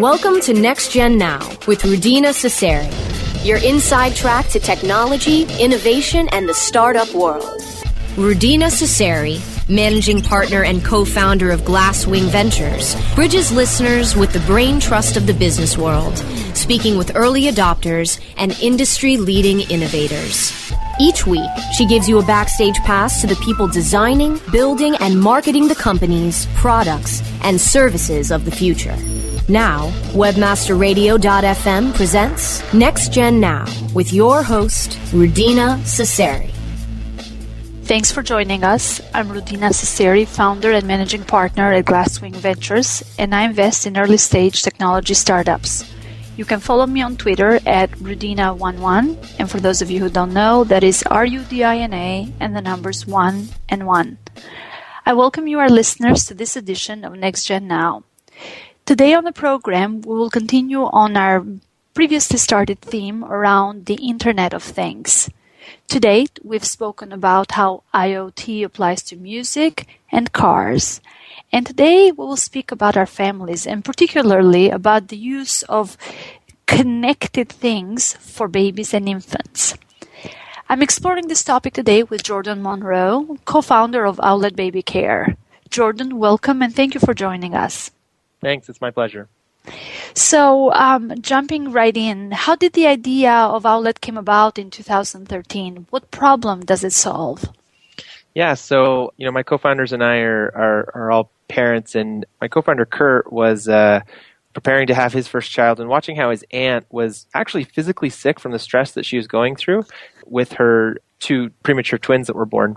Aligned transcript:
Welcome 0.00 0.42
to 0.42 0.52
Next 0.52 0.92
Gen 0.92 1.16
Now 1.16 1.38
with 1.66 1.80
Rudina 1.80 2.34
Seseri, 2.34 2.86
your 3.46 3.56
inside 3.56 4.14
track 4.14 4.46
to 4.48 4.60
technology, 4.60 5.46
innovation, 5.58 6.28
and 6.32 6.46
the 6.46 6.52
startup 6.52 7.10
world. 7.14 7.62
Rudina 8.14 8.68
Seseri, 8.68 9.40
managing 9.70 10.20
partner 10.20 10.64
and 10.64 10.84
co-founder 10.84 11.50
of 11.50 11.62
Glasswing 11.62 12.24
Ventures, 12.24 12.94
bridges 13.14 13.50
listeners 13.50 14.14
with 14.14 14.34
the 14.34 14.40
brain 14.40 14.80
trust 14.80 15.16
of 15.16 15.26
the 15.26 15.32
business 15.32 15.78
world, 15.78 16.18
speaking 16.52 16.98
with 16.98 17.16
early 17.16 17.44
adopters 17.44 18.20
and 18.36 18.52
industry-leading 18.60 19.60
innovators. 19.70 20.52
Each 21.00 21.26
week, 21.26 21.50
she 21.74 21.86
gives 21.86 22.06
you 22.06 22.18
a 22.18 22.26
backstage 22.26 22.76
pass 22.80 23.22
to 23.22 23.26
the 23.26 23.36
people 23.36 23.66
designing, 23.66 24.38
building, 24.52 24.94
and 24.96 25.18
marketing 25.18 25.68
the 25.68 25.74
companies, 25.74 26.46
products, 26.54 27.22
and 27.42 27.58
services 27.58 28.30
of 28.30 28.44
the 28.44 28.50
future. 28.50 28.96
Now, 29.48 29.90
WebmasterRadio.fm 30.10 31.94
presents 31.94 32.74
Next 32.74 33.12
Gen 33.12 33.38
Now 33.38 33.64
with 33.94 34.12
your 34.12 34.42
host, 34.42 34.98
Rudina 35.14 35.78
Seseri. 35.86 36.50
Thanks 37.84 38.10
for 38.10 38.24
joining 38.24 38.64
us. 38.64 39.00
I'm 39.14 39.28
Rudina 39.28 39.70
Seseri, 39.70 40.26
founder 40.26 40.72
and 40.72 40.84
managing 40.84 41.22
partner 41.22 41.72
at 41.72 41.84
Glasswing 41.84 42.34
Ventures, 42.34 43.04
and 43.20 43.32
I 43.32 43.44
invest 43.44 43.86
in 43.86 43.96
early 43.96 44.16
stage 44.16 44.64
technology 44.64 45.14
startups. 45.14 45.84
You 46.36 46.44
can 46.44 46.58
follow 46.58 46.84
me 46.84 47.02
on 47.02 47.16
Twitter 47.16 47.60
at 47.66 47.92
Rudina11, 48.02 49.36
and 49.38 49.48
for 49.48 49.60
those 49.60 49.80
of 49.80 49.92
you 49.92 50.00
who 50.00 50.10
don't 50.10 50.34
know, 50.34 50.64
that 50.64 50.82
is 50.82 51.04
R 51.04 51.24
U 51.24 51.44
D 51.44 51.62
I 51.62 51.76
N 51.76 51.94
A 51.94 52.32
and 52.40 52.56
the 52.56 52.60
numbers 52.60 53.06
1 53.06 53.46
and 53.68 53.86
1. 53.86 54.18
I 55.06 55.12
welcome 55.12 55.46
you, 55.46 55.60
our 55.60 55.70
listeners, 55.70 56.24
to 56.24 56.34
this 56.34 56.56
edition 56.56 57.04
of 57.04 57.14
Next 57.14 57.44
Gen 57.44 57.68
Now. 57.68 58.05
Today 58.86 59.14
on 59.14 59.24
the 59.24 59.32
program, 59.32 60.00
we 60.02 60.14
will 60.14 60.30
continue 60.30 60.84
on 60.84 61.16
our 61.16 61.44
previously 61.92 62.38
started 62.38 62.80
theme 62.80 63.24
around 63.24 63.86
the 63.86 63.96
Internet 63.96 64.54
of 64.54 64.62
Things. 64.62 65.28
To 65.88 65.98
date, 65.98 66.38
we've 66.44 66.64
spoken 66.64 67.10
about 67.10 67.58
how 67.58 67.82
IoT 67.92 68.64
applies 68.64 69.02
to 69.10 69.16
music 69.16 69.88
and 70.12 70.32
cars. 70.32 71.00
And 71.50 71.66
today 71.66 72.12
we 72.12 72.24
will 72.24 72.36
speak 72.36 72.70
about 72.70 72.96
our 72.96 73.06
families 73.06 73.66
and 73.66 73.84
particularly 73.84 74.70
about 74.70 75.08
the 75.08 75.18
use 75.18 75.64
of 75.64 75.98
connected 76.66 77.48
things 77.48 78.12
for 78.20 78.46
babies 78.46 78.94
and 78.94 79.08
infants. 79.08 79.74
I'm 80.68 80.80
exploring 80.80 81.26
this 81.26 81.42
topic 81.42 81.74
today 81.74 82.04
with 82.04 82.22
Jordan 82.22 82.62
Monroe, 82.62 83.36
co-founder 83.46 84.06
of 84.06 84.20
Owlet 84.22 84.54
Baby 84.54 84.82
Care. 84.82 85.36
Jordan, 85.70 86.18
welcome 86.20 86.62
and 86.62 86.72
thank 86.72 86.94
you 86.94 87.00
for 87.00 87.14
joining 87.14 87.52
us. 87.52 87.90
Thanks. 88.40 88.68
It's 88.68 88.80
my 88.80 88.90
pleasure. 88.90 89.28
So, 90.14 90.72
um, 90.72 91.12
jumping 91.20 91.72
right 91.72 91.96
in, 91.96 92.30
how 92.30 92.56
did 92.56 92.72
the 92.72 92.86
idea 92.86 93.32
of 93.32 93.66
Owlet 93.66 94.00
came 94.00 94.16
about 94.16 94.58
in 94.58 94.70
2013? 94.70 95.86
What 95.90 96.10
problem 96.10 96.60
does 96.60 96.84
it 96.84 96.92
solve? 96.92 97.50
Yeah, 98.34 98.54
so 98.54 99.12
you 99.16 99.24
know, 99.24 99.32
my 99.32 99.42
co-founders 99.42 99.92
and 99.92 100.04
I 100.04 100.18
are 100.18 100.52
are, 100.54 100.90
are 100.94 101.10
all 101.10 101.30
parents, 101.48 101.94
and 101.94 102.26
my 102.40 102.48
co-founder 102.48 102.84
Kurt 102.84 103.32
was 103.32 103.66
uh, 103.66 104.00
preparing 104.52 104.86
to 104.88 104.94
have 104.94 105.12
his 105.12 105.26
first 105.26 105.50
child, 105.50 105.80
and 105.80 105.88
watching 105.88 106.16
how 106.16 106.30
his 106.30 106.44
aunt 106.50 106.84
was 106.90 107.26
actually 107.32 107.64
physically 107.64 108.10
sick 108.10 108.38
from 108.38 108.52
the 108.52 108.58
stress 108.58 108.92
that 108.92 109.06
she 109.06 109.16
was 109.16 109.26
going 109.26 109.56
through 109.56 109.84
with 110.26 110.52
her 110.52 110.98
two 111.18 111.48
premature 111.62 111.98
twins 111.98 112.26
that 112.26 112.36
were 112.36 112.44
born, 112.44 112.76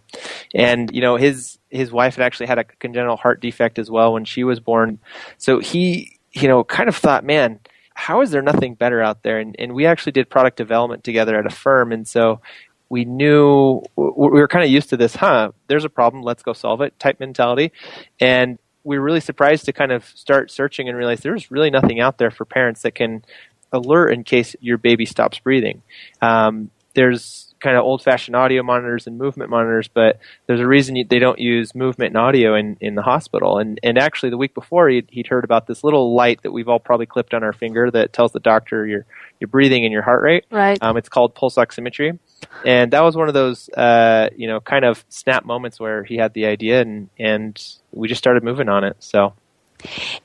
and 0.55 0.95
you 0.95 1.01
know 1.01 1.17
his 1.17 1.58
his 1.69 1.91
wife 1.91 2.15
had 2.15 2.25
actually 2.25 2.47
had 2.47 2.59
a 2.59 2.63
congenital 2.63 3.17
heart 3.17 3.41
defect 3.41 3.79
as 3.79 3.89
well 3.89 4.13
when 4.13 4.25
she 4.25 4.43
was 4.43 4.59
born, 4.59 4.99
so 5.37 5.59
he 5.59 6.19
you 6.31 6.47
know, 6.47 6.63
kind 6.63 6.89
of 6.89 6.95
thought, 6.95 7.23
man, 7.23 7.59
how 7.93 8.21
is 8.21 8.31
there 8.31 8.41
nothing 8.41 8.75
better 8.75 9.01
out 9.01 9.23
there? 9.23 9.39
And, 9.39 9.55
and 9.59 9.73
we 9.73 9.85
actually 9.85 10.13
did 10.13 10.29
product 10.29 10.57
development 10.57 11.03
together 11.03 11.37
at 11.37 11.45
a 11.45 11.49
firm. 11.49 11.91
And 11.91 12.07
so 12.07 12.41
we 12.87 13.05
knew 13.05 13.81
we 13.95 14.05
were 14.05 14.47
kind 14.47 14.63
of 14.63 14.71
used 14.71 14.89
to 14.89 14.97
this, 14.97 15.15
huh? 15.15 15.51
There's 15.67 15.85
a 15.85 15.89
problem, 15.89 16.23
let's 16.23 16.43
go 16.43 16.53
solve 16.53 16.81
it 16.81 16.97
type 16.99 17.19
mentality. 17.19 17.71
And 18.19 18.57
we 18.83 18.97
were 18.97 19.03
really 19.03 19.19
surprised 19.19 19.65
to 19.65 19.73
kind 19.73 19.91
of 19.91 20.05
start 20.05 20.49
searching 20.49 20.87
and 20.87 20.97
realize 20.97 21.19
there's 21.19 21.51
really 21.51 21.69
nothing 21.69 21.99
out 21.99 22.17
there 22.17 22.31
for 22.31 22.45
parents 22.45 22.83
that 22.83 22.95
can 22.95 23.23
alert 23.71 24.13
in 24.13 24.23
case 24.23 24.55
your 24.61 24.77
baby 24.77 25.05
stops 25.05 25.39
breathing. 25.39 25.81
Um, 26.21 26.71
there's 26.95 27.48
kind 27.59 27.77
of 27.77 27.83
old 27.83 28.01
fashioned 28.01 28.35
audio 28.35 28.63
monitors 28.63 29.07
and 29.07 29.17
movement 29.17 29.49
monitors, 29.49 29.87
but 29.87 30.19
there's 30.47 30.59
a 30.59 30.67
reason 30.67 30.95
they 31.09 31.19
don't 31.19 31.39
use 31.39 31.75
movement 31.75 32.09
and 32.09 32.17
audio 32.17 32.55
in, 32.55 32.77
in 32.79 32.95
the 32.95 33.01
hospital. 33.01 33.57
And, 33.57 33.79
and 33.83 33.97
actually, 33.97 34.29
the 34.29 34.37
week 34.37 34.53
before, 34.53 34.89
he'd, 34.89 35.07
he'd 35.09 35.27
heard 35.27 35.43
about 35.43 35.67
this 35.67 35.83
little 35.83 36.15
light 36.15 36.41
that 36.43 36.51
we've 36.51 36.67
all 36.67 36.79
probably 36.79 37.05
clipped 37.05 37.33
on 37.33 37.43
our 37.43 37.53
finger 37.53 37.91
that 37.91 38.13
tells 38.13 38.31
the 38.31 38.39
doctor 38.39 38.85
your, 38.85 39.05
your 39.39 39.47
breathing 39.47 39.83
and 39.83 39.91
your 39.91 40.03
heart 40.03 40.23
rate. 40.23 40.45
Right. 40.51 40.77
Um, 40.81 40.97
it's 40.97 41.09
called 41.09 41.35
pulse 41.35 41.55
oximetry. 41.55 42.17
And 42.65 42.91
that 42.93 43.03
was 43.03 43.15
one 43.15 43.27
of 43.27 43.33
those, 43.33 43.69
uh, 43.69 44.29
you 44.35 44.47
know, 44.47 44.59
kind 44.59 44.85
of 44.85 45.03
snap 45.09 45.45
moments 45.45 45.79
where 45.79 46.03
he 46.03 46.17
had 46.17 46.33
the 46.33 46.45
idea 46.45 46.81
and, 46.81 47.09
and 47.19 47.61
we 47.91 48.07
just 48.07 48.19
started 48.19 48.43
moving 48.43 48.69
on 48.69 48.83
it. 48.83 48.95
So. 48.99 49.33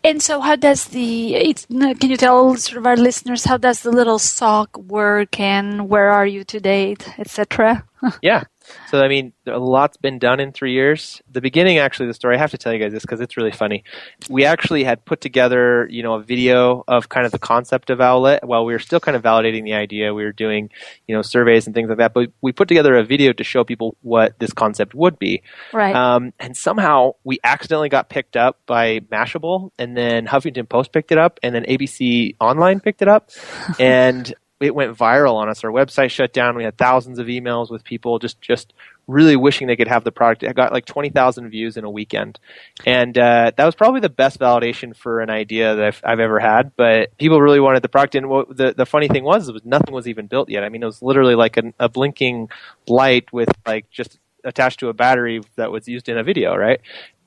And 0.03 0.21
so, 0.23 0.41
how 0.41 0.57
does 0.57 0.87
the? 0.87 1.55
can 1.69 2.11
you 2.11 2.17
tell 2.17 2.57
sort 2.57 2.79
of 2.79 2.87
our 2.87 2.97
listeners 2.97 3.45
how 3.45 3.57
does 3.57 3.83
the 3.83 3.93
little 3.93 4.19
sock 4.19 4.77
work, 4.77 5.39
and 5.39 5.89
where 5.89 6.11
are 6.11 6.27
you 6.27 6.45
to 6.45 6.61
date, 6.61 7.09
etc. 7.19 7.85
yeah, 8.23 8.45
so 8.89 9.01
I 9.01 9.09
mean, 9.09 9.33
a 9.47 9.59
lot's 9.59 9.97
been 9.97 10.19
done 10.19 10.41
in 10.41 10.53
three 10.53 10.73
years. 10.73 11.23
The 11.31 11.41
beginning, 11.41 11.79
actually, 11.79 12.07
the 12.07 12.15
story. 12.15 12.37
I 12.37 12.39
have 12.39 12.51
to 12.53 12.59
tell 12.59 12.73
you 12.73 12.79
guys 12.79 12.93
this 12.93 13.03
because 13.03 13.21
it's 13.21 13.37
really 13.37 13.53
funny. 13.53 13.85
We 14.29 14.45
actually 14.45 14.85
had 14.85 15.05
put 15.05 15.21
together, 15.21 15.87
you 15.91 16.03
know, 16.03 16.15
a 16.15 16.23
video 16.23 16.85
of 16.89 17.09
kind 17.09 17.27
of 17.27 17.33
the 17.33 17.39
concept 17.39 17.91
of 17.91 18.01
Owlet 18.01 18.45
while 18.45 18.65
we 18.65 18.73
were 18.73 18.79
still 18.79 19.01
kind 19.01 19.17
of 19.17 19.23
validating 19.23 19.65
the 19.65 19.75
idea. 19.75 20.15
We 20.15 20.25
were 20.25 20.33
doing, 20.33 20.71
you 21.07 21.15
know, 21.15 21.23
surveys 21.23 21.67
and 21.67 21.75
things 21.75 21.89
like 21.89 21.99
that. 21.99 22.15
But 22.15 22.31
we 22.41 22.53
put 22.53 22.69
together 22.69 22.95
a 22.97 23.05
video 23.05 23.33
to 23.33 23.45
show 23.45 23.65
people 23.65 23.97
what 24.03 24.39
this 24.39 24.53
concept 24.53 24.95
would 24.95 25.19
be. 25.19 25.43
Right. 25.73 25.95
Um, 25.95 26.33
and 26.39 26.57
somehow 26.57 27.13
we 27.25 27.39
accidentally 27.45 27.89
got 27.89 28.09
picked 28.09 28.37
up 28.37 28.61
by 28.67 29.01
Mashable, 29.01 29.71
and 29.79 29.97
then 29.97 30.27
Huffington 30.27 30.69
Post 30.69 30.93
picked 30.93 31.13
it 31.13 31.19
up, 31.19 31.41
and 31.43 31.55
then 31.55 31.65
ABC 31.65 32.37
Online 32.41 32.81
picked 32.81 33.03
it 33.03 33.09
up, 33.09 33.31
and 33.79 34.33
it 34.65 34.75
went 34.75 34.97
viral 34.97 35.35
on 35.35 35.49
us. 35.49 35.63
Our 35.63 35.71
website 35.71 36.11
shut 36.11 36.33
down. 36.33 36.57
We 36.57 36.65
had 36.65 36.79
thousands 36.79 37.19
of 37.19 37.27
emails 37.27 37.71
with 37.71 37.85
people 37.85 38.19
just 38.19 38.41
just 38.41 38.73
really 39.07 39.37
wishing 39.37 39.67
they 39.67 39.77
could 39.77 39.89
have 39.89 40.05
the 40.05 40.11
product. 40.11 40.43
It 40.43 40.57
got 40.57 40.73
like 40.73 40.87
twenty 40.87 41.11
thousand 41.11 41.51
views 41.51 41.77
in 41.77 41.85
a 41.85 41.91
weekend, 41.91 42.39
and 42.87 43.17
uh, 43.19 43.53
that 43.55 43.65
was 43.65 43.75
probably 43.75 44.01
the 44.01 44.09
best 44.09 44.41
validation 44.41 44.97
for 44.97 45.21
an 45.21 45.29
idea 45.29 45.77
that 45.77 45.85
I've, 45.85 46.01
I've 46.03 46.21
ever 46.21 46.41
had. 46.41 46.73
But 46.77 47.17
people 47.19 47.41
really 47.41 47.61
wanted 47.61 47.83
the 47.83 47.91
product, 47.91 48.15
and 48.15 48.29
what 48.29 48.57
the 48.57 48.73
the 48.75 48.87
funny 48.87 49.09
thing 49.09 49.25
was, 49.25 49.53
was 49.53 49.65
nothing 49.65 49.95
was 49.95 50.09
even 50.09 50.27
built 50.27 50.49
yet. 50.49 50.65
I 50.65 50.71
mean, 50.71 50.83
it 50.83 50.87
was 50.87 51.03
literally 51.03 51.35
like 51.35 51.59
a, 51.59 51.73
a 51.79 51.89
blinking 51.89 52.49
light 52.89 53.33
with 53.33 53.51
like 53.67 53.91
just 53.91 54.19
attached 54.45 54.81
to 54.81 54.89
a 54.89 54.95
battery 54.95 55.43
that 55.57 55.71
was 55.71 55.87
used 55.87 56.09
in 56.09 56.17
a 56.17 56.25
video, 56.25 56.57
right? 56.57 56.81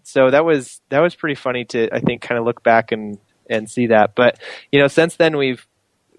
So 0.04 0.31
that 0.31 0.44
was 0.44 0.81
that 0.90 1.02
was 1.02 1.14
pretty 1.14 1.36
funny 1.36 1.66
to 1.66 1.94
I 1.94 2.00
think 2.00 2.22
kind 2.22 2.40
of 2.40 2.46
look 2.46 2.64
back 2.64 2.92
and 2.92 3.19
and 3.50 3.69
see 3.69 3.88
that. 3.88 4.16
But 4.16 4.40
you 4.72 4.80
know, 4.80 4.88
since 4.88 5.16
then 5.16 5.38
we've 5.38 5.68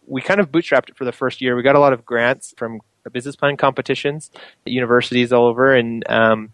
we 0.09 0.21
kind 0.21 0.41
of 0.41 0.51
bootstrapped 0.51 0.89
it 0.89 0.97
for 0.97 1.05
the 1.05 1.13
first 1.13 1.41
year. 1.41 1.57
We 1.57 1.63
got 1.63 1.77
a 1.77 1.81
lot 1.81 1.93
of 1.93 2.05
grants 2.05 2.55
from 2.57 2.81
business 3.13 3.37
plan 3.37 3.57
competitions 3.57 4.31
at 4.67 4.73
universities 4.73 5.33
all 5.33 5.47
over, 5.47 5.75
and 5.75 6.05
um, 6.11 6.53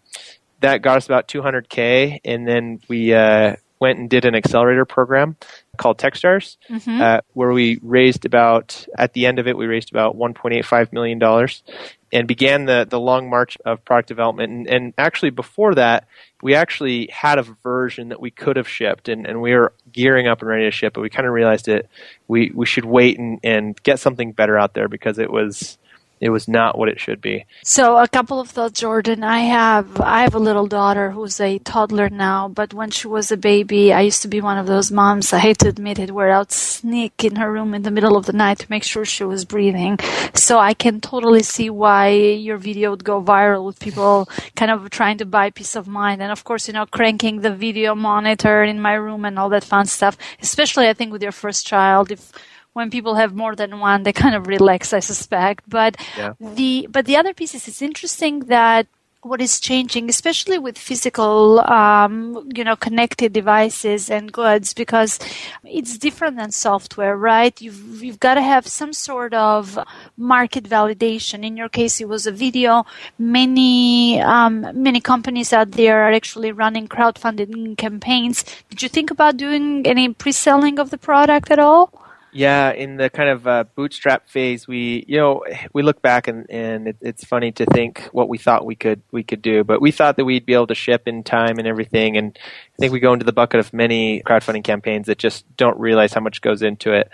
that 0.61 0.81
got 0.81 0.97
us 0.97 1.05
about 1.05 1.27
200k. 1.27 2.19
And 2.23 2.47
then 2.47 2.79
we 2.87 3.13
uh, 3.13 3.55
went 3.79 3.99
and 3.99 4.09
did 4.09 4.25
an 4.25 4.35
accelerator 4.35 4.85
program 4.85 5.37
called 5.77 5.97
TechStars, 5.97 6.57
mm-hmm. 6.69 7.01
uh, 7.01 7.19
where 7.33 7.51
we 7.51 7.79
raised 7.81 8.25
about 8.25 8.87
at 8.97 9.13
the 9.13 9.25
end 9.25 9.39
of 9.39 9.47
it 9.47 9.57
we 9.57 9.65
raised 9.65 9.91
about 9.91 10.15
1.85 10.17 10.93
million 10.93 11.19
dollars, 11.19 11.63
and 12.11 12.27
began 12.27 12.65
the 12.65 12.85
the 12.89 12.99
long 12.99 13.29
march 13.29 13.57
of 13.65 13.83
product 13.85 14.07
development. 14.07 14.51
And, 14.51 14.67
and 14.67 14.93
actually 14.97 15.31
before 15.31 15.75
that, 15.75 16.07
we 16.41 16.55
actually 16.55 17.07
had 17.11 17.39
a 17.39 17.43
version 17.43 18.09
that 18.09 18.19
we 18.19 18.31
could 18.31 18.55
have 18.55 18.67
shipped, 18.67 19.09
and, 19.09 19.25
and 19.25 19.41
we 19.41 19.53
were 19.53 19.73
gearing 19.91 20.27
up 20.27 20.41
and 20.41 20.49
ready 20.49 20.65
to 20.65 20.71
ship, 20.71 20.93
but 20.93 21.01
we 21.01 21.09
kind 21.09 21.27
of 21.27 21.33
realized 21.33 21.65
that 21.65 21.87
we 22.27 22.51
we 22.53 22.65
should 22.65 22.85
wait 22.85 23.19
and, 23.19 23.39
and 23.43 23.81
get 23.83 23.99
something 23.99 24.31
better 24.31 24.57
out 24.57 24.73
there 24.73 24.87
because 24.87 25.19
it 25.19 25.31
was 25.31 25.77
it 26.21 26.29
was 26.29 26.47
not 26.47 26.77
what 26.77 26.89
it 26.89 26.99
should 26.99 27.21
be. 27.21 27.45
So 27.63 27.97
a 27.97 28.07
couple 28.07 28.39
of 28.39 28.49
thoughts, 28.49 28.79
Jordan. 28.79 29.23
I 29.23 29.39
have 29.39 29.99
I 29.99 30.21
have 30.21 30.35
a 30.35 30.39
little 30.39 30.67
daughter 30.67 31.11
who's 31.11 31.39
a 31.39 31.59
toddler 31.59 32.09
now, 32.09 32.47
but 32.47 32.73
when 32.73 32.89
she 32.91 33.07
was 33.07 33.31
a 33.31 33.37
baby, 33.37 33.91
I 33.91 34.01
used 34.01 34.21
to 34.21 34.27
be 34.27 34.41
one 34.41 34.57
of 34.57 34.67
those 34.67 34.91
moms. 34.91 35.33
I 35.33 35.39
hate 35.39 35.59
to 35.59 35.67
admit 35.67 35.99
it, 35.99 36.11
where 36.11 36.31
I'd 36.31 36.51
sneak 36.51 37.23
in 37.23 37.35
her 37.35 37.51
room 37.51 37.73
in 37.73 37.83
the 37.83 37.91
middle 37.91 38.15
of 38.15 38.25
the 38.25 38.33
night 38.33 38.59
to 38.59 38.67
make 38.69 38.83
sure 38.83 39.05
she 39.05 39.23
was 39.23 39.45
breathing. 39.45 39.99
So 40.33 40.59
I 40.59 40.73
can 40.73 41.01
totally 41.01 41.43
see 41.43 41.69
why 41.69 42.09
your 42.09 42.57
video 42.57 42.91
would 42.91 43.03
go 43.03 43.21
viral 43.21 43.65
with 43.65 43.79
people 43.79 44.29
kind 44.55 44.71
of 44.71 44.89
trying 44.89 45.17
to 45.17 45.25
buy 45.25 45.49
peace 45.49 45.75
of 45.75 45.87
mind, 45.87 46.21
and 46.21 46.31
of 46.31 46.43
course, 46.43 46.67
you 46.67 46.73
know, 46.73 46.85
cranking 46.85 47.41
the 47.41 47.53
video 47.53 47.93
monitor 47.93 48.63
in 48.63 48.79
my 48.81 48.93
room 48.93 49.25
and 49.25 49.37
all 49.37 49.49
that 49.49 49.63
fun 49.63 49.85
stuff. 49.85 50.17
Especially, 50.41 50.87
I 50.87 50.93
think 50.93 51.11
with 51.11 51.23
your 51.23 51.31
first 51.31 51.67
child, 51.67 52.11
if 52.11 52.31
when 52.75 52.91
people 52.91 53.15
have 53.15 53.33
more 53.33 53.55
than 53.55 53.79
one, 53.79 54.03
they 54.03 54.11
kind 54.11 54.35
of 54.35 54.47
relax, 54.47 54.91
I 54.91 54.99
suspect. 54.99 55.63
But 55.67 55.95
yeah. 56.17 56.33
the 56.41 56.87
but 56.91 57.05
the 57.05 57.15
other 57.15 57.33
piece 57.33 57.55
is 57.55 57.69
it's 57.69 57.81
interesting 57.81 58.41
that 58.55 58.85
what 59.21 59.41
is 59.41 59.59
changing, 59.59 60.07
especially 60.09 60.59
with 60.59 60.77
physical, 60.77 61.61
um, 61.61 62.47
you 62.53 62.63
know, 62.63 62.75
connected 62.75 63.31
devices 63.33 64.11
and 64.11 64.31
goods, 64.31 64.73
because 64.73 65.17
it's 65.63 65.97
different 65.97 66.35
than 66.37 66.51
software, 66.51 67.15
right? 67.17 67.59
You've 67.61 68.03
you've 68.03 68.19
got 68.19 68.35
to 68.35 68.41
have 68.41 68.67
some 68.67 68.91
sort 68.91 69.33
of 69.33 69.79
market 70.17 70.65
validation. 70.65 71.45
In 71.45 71.55
your 71.55 71.69
case, 71.69 72.01
it 72.01 72.09
was 72.09 72.27
a 72.27 72.31
video. 72.33 72.85
Many 73.17 74.21
um, 74.21 74.67
many 74.73 74.99
companies 74.99 75.53
out 75.53 75.71
there 75.71 76.03
are 76.03 76.11
actually 76.11 76.51
running 76.51 76.89
crowdfunding 76.89 77.77
campaigns. 77.77 78.43
Did 78.69 78.83
you 78.83 78.89
think 78.89 79.11
about 79.11 79.37
doing 79.37 79.87
any 79.87 80.09
pre-selling 80.13 80.77
of 80.77 80.89
the 80.89 80.97
product 80.97 81.49
at 81.51 81.59
all? 81.59 82.04
Yeah, 82.37 82.73
in 82.73 82.97
the 82.97 83.09
kind 83.09 83.29
of 83.29 83.47
uh, 83.47 83.63
bootstrap 83.75 84.27
phase, 84.27 84.67
we 84.67 85.05
you 85.07 85.17
know 85.17 85.45
we 85.71 85.83
look 85.83 86.01
back 86.01 86.27
and 86.27 86.45
and 86.49 86.89
it, 86.89 86.97
it's 86.99 87.23
funny 87.23 87.53
to 87.53 87.65
think 87.65 88.09
what 88.11 88.27
we 88.27 88.37
thought 88.37 88.65
we 88.65 88.75
could 88.75 89.01
we 89.13 89.23
could 89.23 89.41
do, 89.41 89.63
but 89.63 89.79
we 89.79 89.91
thought 89.91 90.17
that 90.17 90.25
we'd 90.25 90.45
be 90.45 90.53
able 90.53 90.67
to 90.67 90.75
ship 90.75 91.07
in 91.07 91.23
time 91.23 91.59
and 91.59 91.65
everything, 91.65 92.17
and 92.17 92.37
I 92.37 92.75
think 92.77 92.91
we 92.91 92.99
go 92.99 93.13
into 93.13 93.23
the 93.23 93.31
bucket 93.31 93.61
of 93.61 93.71
many 93.71 94.21
crowdfunding 94.21 94.65
campaigns 94.65 95.05
that 95.05 95.17
just 95.17 95.45
don't 95.55 95.79
realize 95.79 96.13
how 96.13 96.19
much 96.19 96.41
goes 96.41 96.61
into 96.61 96.91
it. 96.91 97.09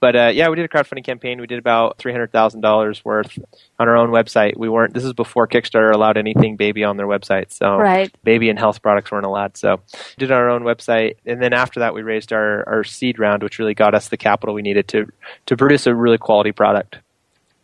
But 0.00 0.16
uh, 0.16 0.30
yeah, 0.32 0.48
we 0.48 0.56
did 0.56 0.64
a 0.64 0.68
crowdfunding 0.68 1.04
campaign. 1.04 1.40
We 1.40 1.46
did 1.46 1.58
about 1.58 1.98
three 1.98 2.12
hundred 2.12 2.32
thousand 2.32 2.62
dollars 2.62 3.04
worth 3.04 3.38
on 3.78 3.88
our 3.88 3.96
own 3.96 4.08
website. 4.08 4.56
We 4.56 4.68
weren't. 4.68 4.94
This 4.94 5.04
is 5.04 5.12
before 5.12 5.46
Kickstarter 5.46 5.92
allowed 5.92 6.16
anything 6.16 6.56
baby 6.56 6.84
on 6.84 6.96
their 6.96 7.06
website. 7.06 7.52
So 7.52 7.76
right. 7.76 8.10
baby 8.24 8.48
and 8.48 8.58
health 8.58 8.80
products 8.80 9.12
weren't 9.12 9.26
allowed. 9.26 9.58
So 9.58 9.76
we 9.92 10.26
did 10.26 10.32
our 10.32 10.48
own 10.48 10.62
website, 10.62 11.16
and 11.26 11.42
then 11.42 11.52
after 11.52 11.80
that, 11.80 11.92
we 11.92 12.02
raised 12.02 12.32
our 12.32 12.66
our 12.66 12.82
seed 12.82 13.18
round, 13.18 13.42
which 13.42 13.58
really 13.58 13.74
got 13.74 13.94
us 13.94 14.08
the 14.08 14.16
capital 14.16 14.54
we 14.54 14.62
needed 14.62 14.88
to 14.88 15.06
to 15.46 15.56
produce 15.56 15.86
a 15.86 15.94
really 15.94 16.18
quality 16.18 16.52
product. 16.52 16.98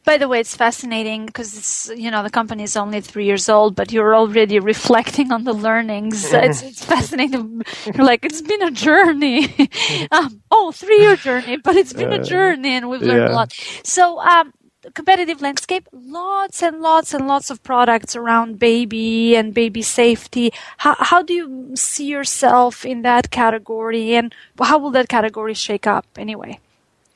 By 0.06 0.19
the 0.19 0.29
way, 0.29 0.38
it's 0.38 0.55
fascinating 0.55 1.26
because 1.26 1.58
it's 1.58 1.91
you 1.97 2.12
know 2.12 2.23
the 2.23 2.31
company 2.31 2.62
is 2.62 2.76
only 2.76 3.00
three 3.00 3.25
years 3.25 3.49
old, 3.49 3.75
but 3.75 3.91
you're 3.91 4.14
already 4.14 4.61
reflecting 4.61 5.32
on 5.32 5.43
the 5.43 5.53
learnings. 5.53 6.25
it's, 6.32 6.62
it's 6.62 6.85
fascinating. 6.85 7.62
You're 7.93 8.06
like 8.06 8.25
it's 8.25 8.41
been 8.41 8.62
a 8.62 8.70
journey. 8.70 9.50
um, 10.12 10.41
oh, 10.53 10.70
three 10.70 11.00
year 11.00 11.17
journey, 11.17 11.56
but 11.56 11.75
it's 11.75 11.93
been 11.93 12.12
a 12.12 12.23
journey, 12.23 12.76
and 12.76 12.88
we've 12.88 13.03
learned 13.03 13.31
yeah. 13.31 13.35
a 13.35 13.41
lot. 13.41 13.53
So, 13.82 14.20
um, 14.20 14.55
competitive 14.94 15.43
landscape, 15.43 15.88
lots 15.93 16.62
and 16.62 16.81
lots 16.81 17.12
and 17.12 17.26
lots 17.26 17.50
of 17.50 17.61
products 17.64 18.14
around 18.14 18.61
baby 18.61 19.35
and 19.35 19.53
baby 19.53 19.82
safety. 19.82 20.53
How, 20.79 20.94
how 21.00 21.23
do 21.23 21.35
you 21.35 21.73
see 21.75 22.06
yourself 22.06 22.87
in 22.87 23.03
that 23.03 23.32
category, 23.32 24.14
and 24.14 24.32
how 24.62 24.79
will 24.79 24.93
that 24.93 25.08
category 25.08 25.55
shake 25.55 25.88
up 25.88 26.06
anyway? 26.17 26.61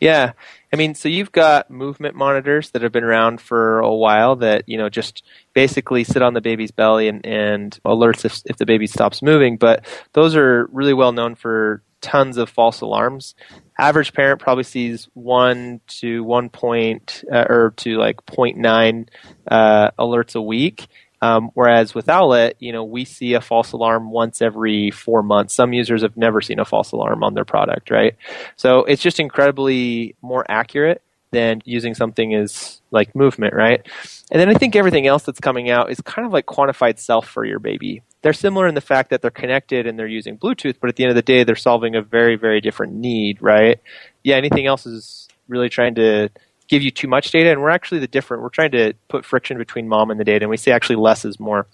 Yeah. 0.00 0.32
I 0.72 0.76
mean, 0.76 0.94
so 0.94 1.08
you've 1.08 1.32
got 1.32 1.70
movement 1.70 2.14
monitors 2.14 2.70
that 2.70 2.82
have 2.82 2.92
been 2.92 3.04
around 3.04 3.40
for 3.40 3.80
a 3.80 3.94
while 3.94 4.36
that, 4.36 4.68
you 4.68 4.78
know, 4.78 4.88
just 4.88 5.22
basically 5.52 6.04
sit 6.04 6.22
on 6.22 6.32
the 6.32 6.40
baby's 6.40 6.70
belly 6.70 7.08
and, 7.08 7.24
and 7.26 7.78
alerts 7.84 8.24
if, 8.24 8.40
if 8.46 8.56
the 8.56 8.66
baby 8.66 8.86
stops 8.86 9.20
moving. 9.20 9.56
But 9.56 9.84
those 10.12 10.34
are 10.36 10.68
really 10.72 10.94
well 10.94 11.12
known 11.12 11.34
for 11.34 11.82
tons 12.00 12.38
of 12.38 12.48
false 12.48 12.80
alarms. 12.80 13.34
Average 13.78 14.12
parent 14.14 14.40
probably 14.40 14.64
sees 14.64 15.08
one 15.14 15.80
to 15.88 16.24
one 16.24 16.48
point 16.48 17.24
uh, 17.30 17.44
or 17.48 17.74
to 17.78 17.98
like 17.98 18.24
0.9 18.26 19.08
uh, 19.48 19.90
alerts 19.98 20.34
a 20.34 20.40
week. 20.40 20.86
Um, 21.22 21.50
whereas 21.54 21.94
with 21.94 22.08
Owlet, 22.08 22.56
you 22.60 22.72
know, 22.72 22.84
we 22.84 23.04
see 23.04 23.34
a 23.34 23.40
false 23.40 23.72
alarm 23.72 24.10
once 24.10 24.40
every 24.40 24.90
four 24.90 25.22
months. 25.22 25.54
Some 25.54 25.72
users 25.72 26.02
have 26.02 26.16
never 26.16 26.40
seen 26.40 26.58
a 26.58 26.64
false 26.64 26.92
alarm 26.92 27.22
on 27.22 27.34
their 27.34 27.44
product, 27.44 27.90
right? 27.90 28.16
So 28.56 28.84
it's 28.84 29.02
just 29.02 29.20
incredibly 29.20 30.14
more 30.22 30.44
accurate 30.48 31.02
than 31.30 31.60
using 31.64 31.94
something 31.94 32.34
as 32.34 32.80
like 32.90 33.14
movement, 33.14 33.54
right? 33.54 33.86
And 34.30 34.40
then 34.40 34.48
I 34.48 34.54
think 34.54 34.74
everything 34.74 35.06
else 35.06 35.22
that's 35.22 35.40
coming 35.40 35.70
out 35.70 35.90
is 35.90 36.00
kind 36.00 36.26
of 36.26 36.32
like 36.32 36.46
quantified 36.46 36.98
self 36.98 37.28
for 37.28 37.44
your 37.44 37.58
baby. 37.58 38.02
They're 38.22 38.32
similar 38.32 38.66
in 38.66 38.74
the 38.74 38.80
fact 38.80 39.10
that 39.10 39.22
they're 39.22 39.30
connected 39.30 39.86
and 39.86 39.98
they're 39.98 40.06
using 40.06 40.36
Bluetooth, 40.36 40.76
but 40.80 40.90
at 40.90 40.96
the 40.96 41.04
end 41.04 41.10
of 41.10 41.16
the 41.16 41.22
day, 41.22 41.44
they're 41.44 41.56
solving 41.56 41.94
a 41.94 42.02
very, 42.02 42.36
very 42.36 42.60
different 42.60 42.94
need, 42.94 43.40
right? 43.40 43.80
Yeah, 44.24 44.36
anything 44.36 44.66
else 44.66 44.86
is 44.86 45.28
really 45.48 45.68
trying 45.68 45.94
to 45.96 46.30
give 46.70 46.82
you 46.82 46.90
too 46.92 47.08
much 47.08 47.32
data, 47.32 47.50
and 47.50 47.60
we're 47.60 47.68
actually 47.68 47.98
the 47.98 48.06
different. 48.06 48.42
We're 48.42 48.48
trying 48.48 48.70
to 48.70 48.94
put 49.08 49.24
friction 49.24 49.58
between 49.58 49.88
mom 49.88 50.10
and 50.10 50.20
the 50.20 50.24
data, 50.24 50.44
and 50.44 50.50
we 50.50 50.56
say 50.56 50.70
actually 50.70 50.96
less 50.96 51.24
is 51.24 51.40
more, 51.40 51.66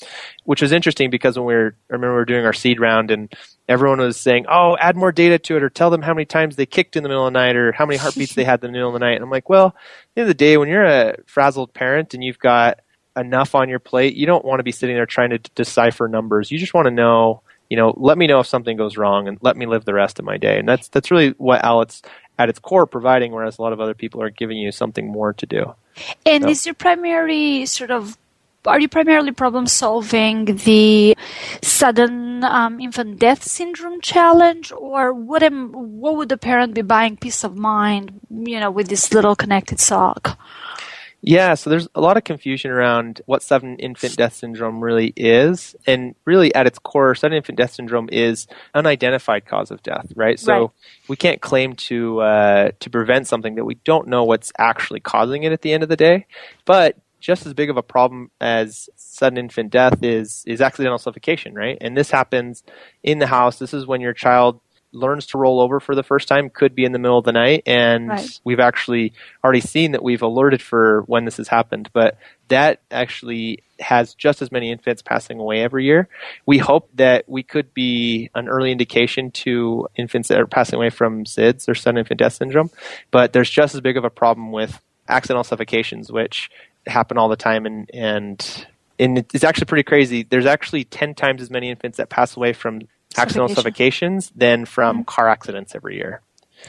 which 0.44 0.62
was 0.62 0.72
interesting 0.72 1.10
because 1.10 1.36
when 1.38 1.46
we 1.46 1.54
were, 1.54 1.76
I 1.90 1.92
remember 1.92 2.14
we 2.14 2.20
were 2.20 2.24
doing 2.24 2.46
our 2.46 2.54
seed 2.54 2.80
round, 2.80 3.10
and 3.10 3.32
everyone 3.68 4.00
was 4.00 4.18
saying, 4.18 4.46
"Oh, 4.48 4.76
add 4.80 4.96
more 4.96 5.12
data 5.12 5.38
to 5.38 5.56
it, 5.56 5.62
or 5.62 5.68
tell 5.68 5.90
them 5.90 6.02
how 6.02 6.14
many 6.14 6.24
times 6.24 6.56
they 6.56 6.66
kicked 6.66 6.96
in 6.96 7.02
the 7.02 7.10
middle 7.10 7.26
of 7.26 7.32
the 7.32 7.38
night, 7.38 7.56
or 7.56 7.72
how 7.72 7.84
many 7.84 7.98
heartbeats 7.98 8.34
they 8.34 8.44
had 8.44 8.64
in 8.64 8.68
the 8.68 8.72
middle 8.72 8.88
of 8.88 8.94
the 8.94 9.00
night." 9.00 9.14
And 9.14 9.22
I'm 9.22 9.30
like, 9.30 9.50
well, 9.50 9.66
at 9.66 9.74
the 10.14 10.20
end 10.22 10.30
of 10.30 10.36
the 10.36 10.44
day, 10.44 10.56
when 10.56 10.68
you're 10.68 10.84
a 10.84 11.18
frazzled 11.26 11.74
parent 11.74 12.14
and 12.14 12.24
you've 12.24 12.38
got 12.38 12.80
enough 13.16 13.54
on 13.54 13.68
your 13.68 13.78
plate, 13.78 14.16
you 14.16 14.26
don't 14.26 14.44
want 14.44 14.60
to 14.60 14.64
be 14.64 14.72
sitting 14.72 14.96
there 14.96 15.06
trying 15.06 15.30
to 15.30 15.38
d- 15.38 15.50
decipher 15.54 16.08
numbers. 16.08 16.50
You 16.50 16.58
just 16.58 16.74
want 16.74 16.86
to 16.86 16.90
know 16.90 17.42
you 17.68 17.76
know, 17.76 17.94
let 17.96 18.16
me 18.16 18.26
know 18.26 18.40
if 18.40 18.46
something 18.46 18.76
goes 18.76 18.96
wrong 18.96 19.26
and 19.28 19.38
let 19.40 19.56
me 19.56 19.66
live 19.66 19.84
the 19.84 19.94
rest 19.94 20.18
of 20.18 20.24
my 20.24 20.36
day. 20.36 20.58
And 20.58 20.68
that's 20.68 20.88
that's 20.88 21.10
really 21.10 21.30
what 21.38 21.64
Owlet's 21.64 22.02
at 22.38 22.48
its 22.48 22.58
core 22.58 22.86
providing, 22.86 23.32
whereas 23.32 23.58
a 23.58 23.62
lot 23.62 23.72
of 23.72 23.80
other 23.80 23.94
people 23.94 24.22
are 24.22 24.30
giving 24.30 24.58
you 24.58 24.72
something 24.72 25.06
more 25.06 25.32
to 25.34 25.46
do. 25.46 25.74
And 26.24 26.44
so. 26.44 26.50
is 26.50 26.66
your 26.66 26.74
primary 26.74 27.66
sort 27.66 27.90
of 27.90 28.16
are 28.66 28.80
you 28.80 28.88
primarily 28.88 29.32
problem 29.32 29.66
solving 29.66 30.44
the 30.44 31.16
sudden 31.62 32.42
um, 32.44 32.80
infant 32.80 33.18
death 33.18 33.44
syndrome 33.44 34.00
challenge, 34.00 34.72
or 34.72 35.12
what 35.12 35.42
am, 35.42 35.70
what 35.72 36.16
would 36.16 36.28
the 36.28 36.36
parent 36.36 36.74
be 36.74 36.82
buying 36.82 37.16
peace 37.16 37.44
of 37.44 37.56
mind, 37.56 38.20
you 38.28 38.58
know, 38.58 38.70
with 38.70 38.88
this 38.88 39.12
little 39.12 39.36
connected 39.36 39.78
sock? 39.78 40.38
Yeah, 41.26 41.54
so 41.54 41.70
there's 41.70 41.88
a 41.96 42.00
lot 42.00 42.16
of 42.16 42.22
confusion 42.22 42.70
around 42.70 43.20
what 43.26 43.42
sudden 43.42 43.80
infant 43.80 44.16
death 44.16 44.34
syndrome 44.34 44.82
really 44.82 45.12
is. 45.16 45.74
And 45.84 46.14
really, 46.24 46.54
at 46.54 46.68
its 46.68 46.78
core, 46.78 47.16
sudden 47.16 47.36
infant 47.36 47.58
death 47.58 47.74
syndrome 47.74 48.08
is 48.12 48.46
unidentified 48.74 49.44
cause 49.44 49.72
of 49.72 49.82
death, 49.82 50.12
right? 50.14 50.38
So 50.38 50.52
right. 50.60 50.70
we 51.08 51.16
can't 51.16 51.40
claim 51.40 51.74
to, 51.74 52.20
uh, 52.20 52.70
to 52.78 52.90
prevent 52.90 53.26
something 53.26 53.56
that 53.56 53.64
we 53.64 53.74
don't 53.74 54.06
know 54.06 54.22
what's 54.22 54.52
actually 54.56 55.00
causing 55.00 55.42
it 55.42 55.50
at 55.50 55.62
the 55.62 55.72
end 55.72 55.82
of 55.82 55.88
the 55.88 55.96
day. 55.96 56.26
But 56.64 56.96
just 57.18 57.44
as 57.44 57.54
big 57.54 57.70
of 57.70 57.76
a 57.76 57.82
problem 57.82 58.30
as 58.40 58.88
sudden 58.94 59.36
infant 59.36 59.72
death 59.72 60.04
is 60.04 60.44
is 60.46 60.60
accidental 60.60 60.98
suffocation, 60.98 61.54
right? 61.54 61.76
And 61.80 61.96
this 61.96 62.10
happens 62.10 62.62
in 63.02 63.18
the 63.18 63.26
house. 63.26 63.58
This 63.58 63.74
is 63.74 63.84
when 63.84 64.00
your 64.00 64.12
child 64.12 64.60
learns 64.96 65.26
to 65.26 65.38
roll 65.38 65.60
over 65.60 65.80
for 65.80 65.94
the 65.94 66.02
first 66.02 66.28
time 66.28 66.50
could 66.50 66.74
be 66.74 66.84
in 66.84 66.92
the 66.92 66.98
middle 66.98 67.18
of 67.18 67.24
the 67.24 67.32
night. 67.32 67.62
And 67.66 68.08
right. 68.08 68.40
we've 68.44 68.60
actually 68.60 69.12
already 69.44 69.60
seen 69.60 69.92
that 69.92 70.02
we've 70.02 70.22
alerted 70.22 70.62
for 70.62 71.02
when 71.02 71.24
this 71.24 71.36
has 71.36 71.48
happened. 71.48 71.90
But 71.92 72.18
that 72.48 72.80
actually 72.90 73.62
has 73.78 74.14
just 74.14 74.42
as 74.42 74.50
many 74.50 74.70
infants 74.70 75.02
passing 75.02 75.38
away 75.38 75.62
every 75.62 75.84
year. 75.84 76.08
We 76.46 76.58
hope 76.58 76.88
that 76.94 77.28
we 77.28 77.42
could 77.42 77.74
be 77.74 78.30
an 78.34 78.48
early 78.48 78.72
indication 78.72 79.30
to 79.32 79.88
infants 79.96 80.28
that 80.28 80.40
are 80.40 80.46
passing 80.46 80.76
away 80.76 80.90
from 80.90 81.24
sids 81.24 81.68
or 81.68 81.74
sudden 81.74 81.98
infant 81.98 82.18
death 82.18 82.34
syndrome. 82.34 82.70
But 83.10 83.32
there's 83.32 83.50
just 83.50 83.74
as 83.74 83.80
big 83.80 83.96
of 83.96 84.04
a 84.04 84.10
problem 84.10 84.52
with 84.52 84.80
accidental 85.08 85.44
suffocations 85.44 86.10
which 86.10 86.50
happen 86.86 87.18
all 87.18 87.28
the 87.28 87.36
time. 87.36 87.66
And 87.66 87.90
and 87.92 88.66
and 88.98 89.18
it's 89.18 89.44
actually 89.44 89.66
pretty 89.66 89.82
crazy. 89.82 90.22
There's 90.22 90.46
actually 90.46 90.84
10 90.84 91.14
times 91.14 91.42
as 91.42 91.50
many 91.50 91.70
infants 91.70 91.98
that 91.98 92.08
pass 92.08 92.36
away 92.36 92.52
from 92.52 92.82
accidental 93.16 93.54
suffocations 93.54 94.30
than 94.34 94.64
from 94.64 94.96
mm-hmm. 94.96 95.04
car 95.04 95.28
accidents 95.28 95.74
every 95.74 95.96
year. 95.96 96.20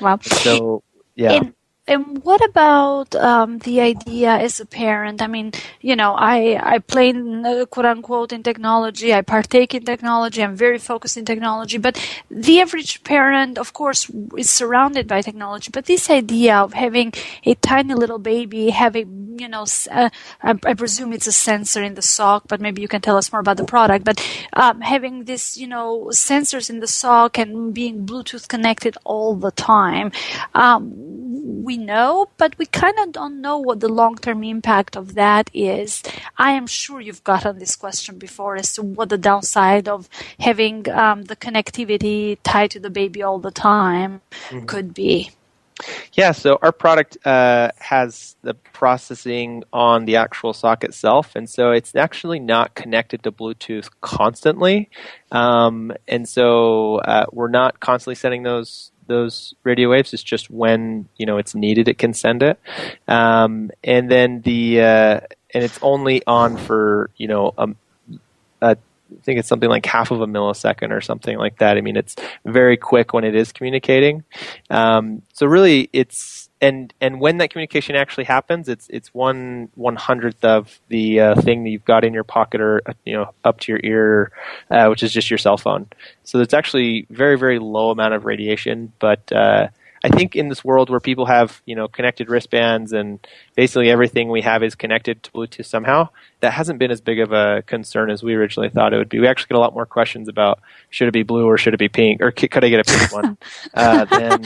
Wow. 0.02 0.20
So 0.22 0.84
yeah. 1.16 1.34
In, 1.34 1.54
and 1.88 2.24
what 2.24 2.44
about 2.44 3.16
um, 3.16 3.60
the 3.60 3.80
idea 3.80 4.32
as 4.32 4.60
a 4.60 4.66
parent? 4.66 5.22
I 5.22 5.28
mean, 5.28 5.54
you 5.80 5.96
know, 5.96 6.16
I 6.16 6.60
I 6.62 6.80
play 6.80 7.10
in, 7.10 7.44
quote 7.72 7.86
unquote 7.86 8.34
in 8.34 8.44
technology. 8.44 9.14
I 9.14 9.22
partake 9.22 9.74
in 9.74 9.86
technology. 9.86 10.44
I'm 10.44 10.56
very 10.56 10.80
focused 10.80 11.16
in 11.16 11.24
technology. 11.26 11.78
But 11.78 11.96
the 12.30 12.60
average 12.60 13.04
parent, 13.04 13.58
of 13.58 13.74
course, 13.74 14.12
is 14.38 14.50
surrounded 14.50 15.08
by 15.08 15.22
technology. 15.22 15.70
But 15.72 15.86
this 15.86 16.10
idea 16.10 16.58
of 16.58 16.74
having 16.74 17.14
a 17.46 17.56
tiny 17.56 17.94
little 17.94 18.20
baby, 18.20 18.70
having 18.72 19.28
you 19.40 19.48
know, 19.48 19.66
uh, 19.92 20.10
I, 20.42 20.56
I, 20.66 20.74
presume 20.74 21.14
it's 21.14 21.28
a 21.28 21.32
sensor 21.32 21.84
in 21.84 21.94
the 21.94 22.02
sock, 22.02 22.44
but 22.48 22.60
maybe 22.62 22.82
you 22.82 22.88
can 22.88 23.02
tell 23.02 23.18
us 23.18 23.32
more 23.32 23.40
about 23.42 23.58
the 23.58 23.66
product. 23.66 24.04
But 24.04 24.26
um, 24.54 24.82
having 24.82 25.26
this, 25.26 25.58
you 25.58 25.68
know, 25.68 26.10
sensors 26.12 26.70
in 26.70 26.80
the 26.80 26.88
sock 26.88 27.38
and 27.38 27.74
being 27.74 28.06
Bluetooth 28.06 28.48
connected 28.48 28.98
all 29.04 29.36
the 29.36 29.52
time. 29.52 30.12
Um, 30.56 31.07
we 31.48 31.78
know, 31.78 32.28
but 32.38 32.58
we 32.58 32.66
kind 32.66 33.00
of 33.00 33.14
don't 33.14 33.40
know 33.40 33.58
what 33.58 33.80
the 33.80 33.88
long 33.88 34.16
term 34.18 34.44
impact 34.44 34.98
of 34.98 35.16
that 35.16 35.50
is. 35.54 36.04
I 36.38 36.52
am 36.52 36.68
sure 36.68 37.00
you've 37.00 37.24
gotten 37.24 37.58
this 37.58 37.76
question 37.76 38.18
before 38.18 38.58
as 38.58 38.74
to 38.74 38.84
what 38.84 39.10
the 39.10 39.18
downside 39.18 39.88
of 39.88 40.10
having 40.40 40.90
um, 40.90 41.24
the 41.24 41.38
connectivity 41.38 42.38
tied 42.44 42.72
to 42.72 42.80
the 42.80 42.90
baby 42.90 43.24
all 43.24 43.40
the 43.40 43.52
time 43.52 44.22
mm-hmm. 44.50 44.66
could 44.66 44.94
be. 44.94 45.32
Yeah, 46.14 46.32
so 46.32 46.58
our 46.62 46.72
product 46.72 47.18
uh, 47.26 47.70
has 47.78 48.36
the 48.42 48.56
processing 48.56 49.64
on 49.72 50.06
the 50.06 50.16
actual 50.16 50.54
sock 50.54 50.84
itself, 50.84 51.36
and 51.36 51.48
so 51.48 51.72
it's 51.72 51.96
actually 51.96 52.40
not 52.40 52.74
connected 52.74 53.22
to 53.24 53.32
Bluetooth 53.32 53.90
constantly, 54.02 54.90
um, 55.32 55.94
and 56.08 56.28
so 56.28 56.96
uh, 56.98 57.28
we're 57.32 57.50
not 57.50 57.80
constantly 57.80 58.16
sending 58.16 58.42
those 58.42 58.92
those 59.08 59.54
radio 59.64 59.90
waves. 59.90 60.14
It's 60.14 60.24
just 60.24 60.50
when 60.50 61.08
you 61.18 61.26
know 61.26 61.38
it's 61.38 61.56
needed, 61.56 61.88
it 61.88 61.98
can 61.98 62.14
send 62.14 62.44
it. 62.44 62.60
Um, 63.08 63.72
and 63.84 64.10
then 64.12 64.42
the 64.42 64.82
uh, 64.82 65.20
and 65.54 65.64
it's 65.64 65.80
only 65.82 66.26
on 66.26 66.58
for 66.58 67.10
you 67.18 67.28
know 67.28 67.54
um, 67.58 67.76
I 68.62 68.76
think 69.24 69.40
it's 69.40 69.48
something 69.48 69.70
like 69.70 69.86
half 69.86 70.12
of 70.12 70.22
a 70.22 70.28
millisecond 70.28 70.92
or 70.92 71.02
something 71.02 71.38
like 71.38 71.60
that. 71.60 71.78
I 71.78 71.82
mean, 71.82 71.96
it's 71.96 72.16
very 72.46 72.78
quick 72.78 73.14
when 73.14 73.24
it 73.24 73.36
is 73.36 73.52
communicating. 73.52 74.24
Um, 74.70 75.22
so 75.34 75.48
really, 75.48 75.90
it's 75.94 76.47
and 76.62 76.94
and 77.00 77.20
when 77.20 77.38
that 77.38 77.52
communication 77.52 77.96
actually 77.96 78.24
happens, 78.24 78.68
it's 78.68 78.88
it's 78.90 79.14
one 79.14 79.70
one 79.76 79.96
hundredth 79.96 80.44
of 80.44 80.80
the 80.88 81.20
uh, 81.20 81.42
thing 81.42 81.64
that 81.64 81.70
you've 81.70 81.86
got 81.86 82.04
in 82.04 82.14
your 82.14 82.24
pocket 82.24 82.62
or 82.62 82.82
you 83.06 83.14
know 83.14 83.34
up 83.44 83.60
to 83.62 83.72
your 83.72 83.82
ear, 83.84 84.32
uh, 84.72 84.88
which 84.88 85.04
is 85.04 85.12
just 85.14 85.30
your 85.30 85.38
cell 85.38 85.58
phone. 85.58 85.88
So 86.24 86.40
it's 86.40 86.54
actually 86.54 87.06
very 87.10 87.38
very 87.38 87.60
low 87.60 87.92
amount 87.92 88.16
of 88.16 88.26
radiation, 88.26 88.92
but 89.00 89.32
uh, 89.32 89.68
I 90.04 90.10
think 90.10 90.36
in 90.36 90.48
this 90.50 90.64
world 90.64 90.90
where 90.90 91.00
people 91.00 91.28
have 91.28 91.62
you 91.66 91.76
know 91.76 91.88
connected 91.88 92.30
wristbands 92.30 92.92
and 92.92 93.20
basically 93.56 93.92
everything 93.92 94.30
we 94.30 94.42
have 94.42 94.64
is 94.64 94.74
connected 94.74 95.22
to 95.24 95.32
Bluetooth 95.32 95.66
somehow, 95.66 96.10
that 96.40 96.54
hasn't 96.54 96.80
been 96.80 96.92
as 96.92 97.02
big 97.02 97.20
of 97.20 97.32
a 97.32 97.62
concern 97.68 98.10
as 98.10 98.24
we 98.24 98.34
originally 98.34 98.70
thought 98.70 98.94
it 98.94 98.98
would 98.98 99.10
be. 99.10 99.20
We 99.20 99.28
actually 99.28 99.50
get 99.50 99.58
a 99.58 99.62
lot 99.62 99.76
more 99.76 99.86
questions 99.86 100.28
about 100.28 100.60
should 100.90 101.08
it 101.08 101.14
be 101.14 101.24
blue 101.24 101.46
or 101.46 101.58
should 101.60 101.76
it 101.76 101.80
be 101.80 101.90
pink 101.90 102.22
or 102.22 102.32
could 102.32 102.64
I 102.64 102.70
get 102.70 102.88
a 102.88 102.92
pink 102.92 103.14
one? 103.14 103.38
Uh, 103.74 104.06
than, 104.06 104.44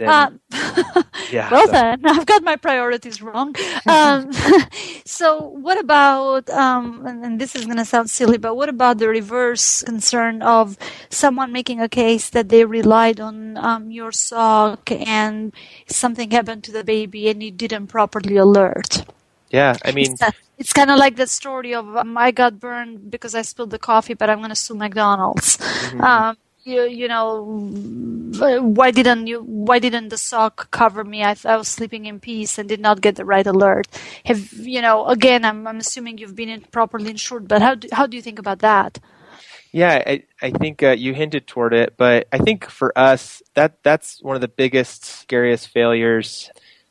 than, 0.00 0.40
uh, 0.52 1.02
yeah. 1.30 1.50
Well 1.50 1.66
so. 1.66 1.72
then, 1.72 2.00
I've 2.06 2.24
got 2.24 2.42
my 2.42 2.56
priorities 2.56 3.20
wrong. 3.20 3.54
Um, 3.86 4.32
so 5.04 5.44
what 5.60 5.78
about? 5.78 6.48
Um, 6.48 7.06
and, 7.06 7.24
and 7.24 7.40
this 7.40 7.54
is 7.54 7.66
going 7.66 7.76
to 7.76 7.84
sound 7.84 8.08
silly, 8.08 8.38
but 8.38 8.56
what 8.56 8.68
about 8.68 8.98
the 8.98 9.08
reverse 9.08 9.82
concern 9.82 10.40
of 10.42 10.78
someone 11.10 11.52
making 11.52 11.80
a 11.80 11.88
case 11.88 12.30
that 12.30 12.48
they 12.48 12.64
relied 12.64 13.20
on 13.20 13.58
um, 13.58 13.90
your 13.90 14.10
sock 14.10 14.90
and 14.90 15.52
something 15.86 16.30
happened 16.30 16.64
to 16.64 16.72
the 16.72 16.84
baby 16.84 17.28
and 17.28 17.42
you 17.42 17.50
didn't 17.50 17.88
properly 17.88 18.36
alert? 18.36 19.04
Yeah, 19.50 19.76
I 19.84 19.92
mean, 19.92 20.12
it's, 20.12 20.22
it's 20.58 20.72
kind 20.72 20.90
of 20.90 20.98
like 20.98 21.16
the 21.16 21.26
story 21.26 21.74
of 21.74 21.96
um, 21.96 22.16
I 22.16 22.30
got 22.30 22.60
burned 22.60 23.10
because 23.10 23.34
I 23.34 23.42
spilled 23.42 23.70
the 23.70 23.78
coffee, 23.78 24.14
but 24.14 24.30
I'm 24.30 24.38
going 24.38 24.50
to 24.50 24.56
sue 24.56 24.74
McDonald's. 24.74 25.58
Mm-hmm. 25.58 26.00
Um, 26.00 26.36
you, 26.64 26.82
you 26.82 27.08
know, 27.08 27.44
why 28.38 28.90
didn't 28.90 29.26
you? 29.26 29.40
Why 29.42 29.78
didn't 29.78 30.08
the 30.10 30.18
sock 30.18 30.70
cover 30.70 31.04
me? 31.04 31.24
I, 31.24 31.36
I 31.44 31.56
was 31.56 31.68
sleeping 31.68 32.06
in 32.06 32.20
peace 32.20 32.58
and 32.58 32.68
did 32.68 32.80
not 32.80 33.00
get 33.00 33.16
the 33.16 33.24
right 33.24 33.46
alert. 33.46 33.88
Have 34.24 34.52
you 34.52 34.80
know? 34.80 35.06
Again, 35.06 35.44
I'm, 35.44 35.66
I'm 35.66 35.78
assuming 35.78 36.18
you've 36.18 36.36
been 36.36 36.60
properly 36.70 37.10
insured, 37.10 37.48
but 37.48 37.62
how 37.62 37.74
do, 37.74 37.88
how 37.92 38.06
do 38.06 38.16
you 38.16 38.22
think 38.22 38.38
about 38.38 38.60
that? 38.60 38.98
Yeah, 39.72 40.02
I, 40.04 40.24
I 40.42 40.50
think 40.50 40.82
uh, 40.82 40.90
you 40.90 41.14
hinted 41.14 41.46
toward 41.46 41.74
it, 41.74 41.94
but 41.96 42.26
I 42.32 42.38
think 42.38 42.68
for 42.68 42.92
us 42.98 43.40
that 43.54 43.82
that's 43.84 44.20
one 44.20 44.34
of 44.34 44.40
the 44.40 44.48
biggest, 44.48 45.04
scariest 45.04 45.68
failures 45.68 46.50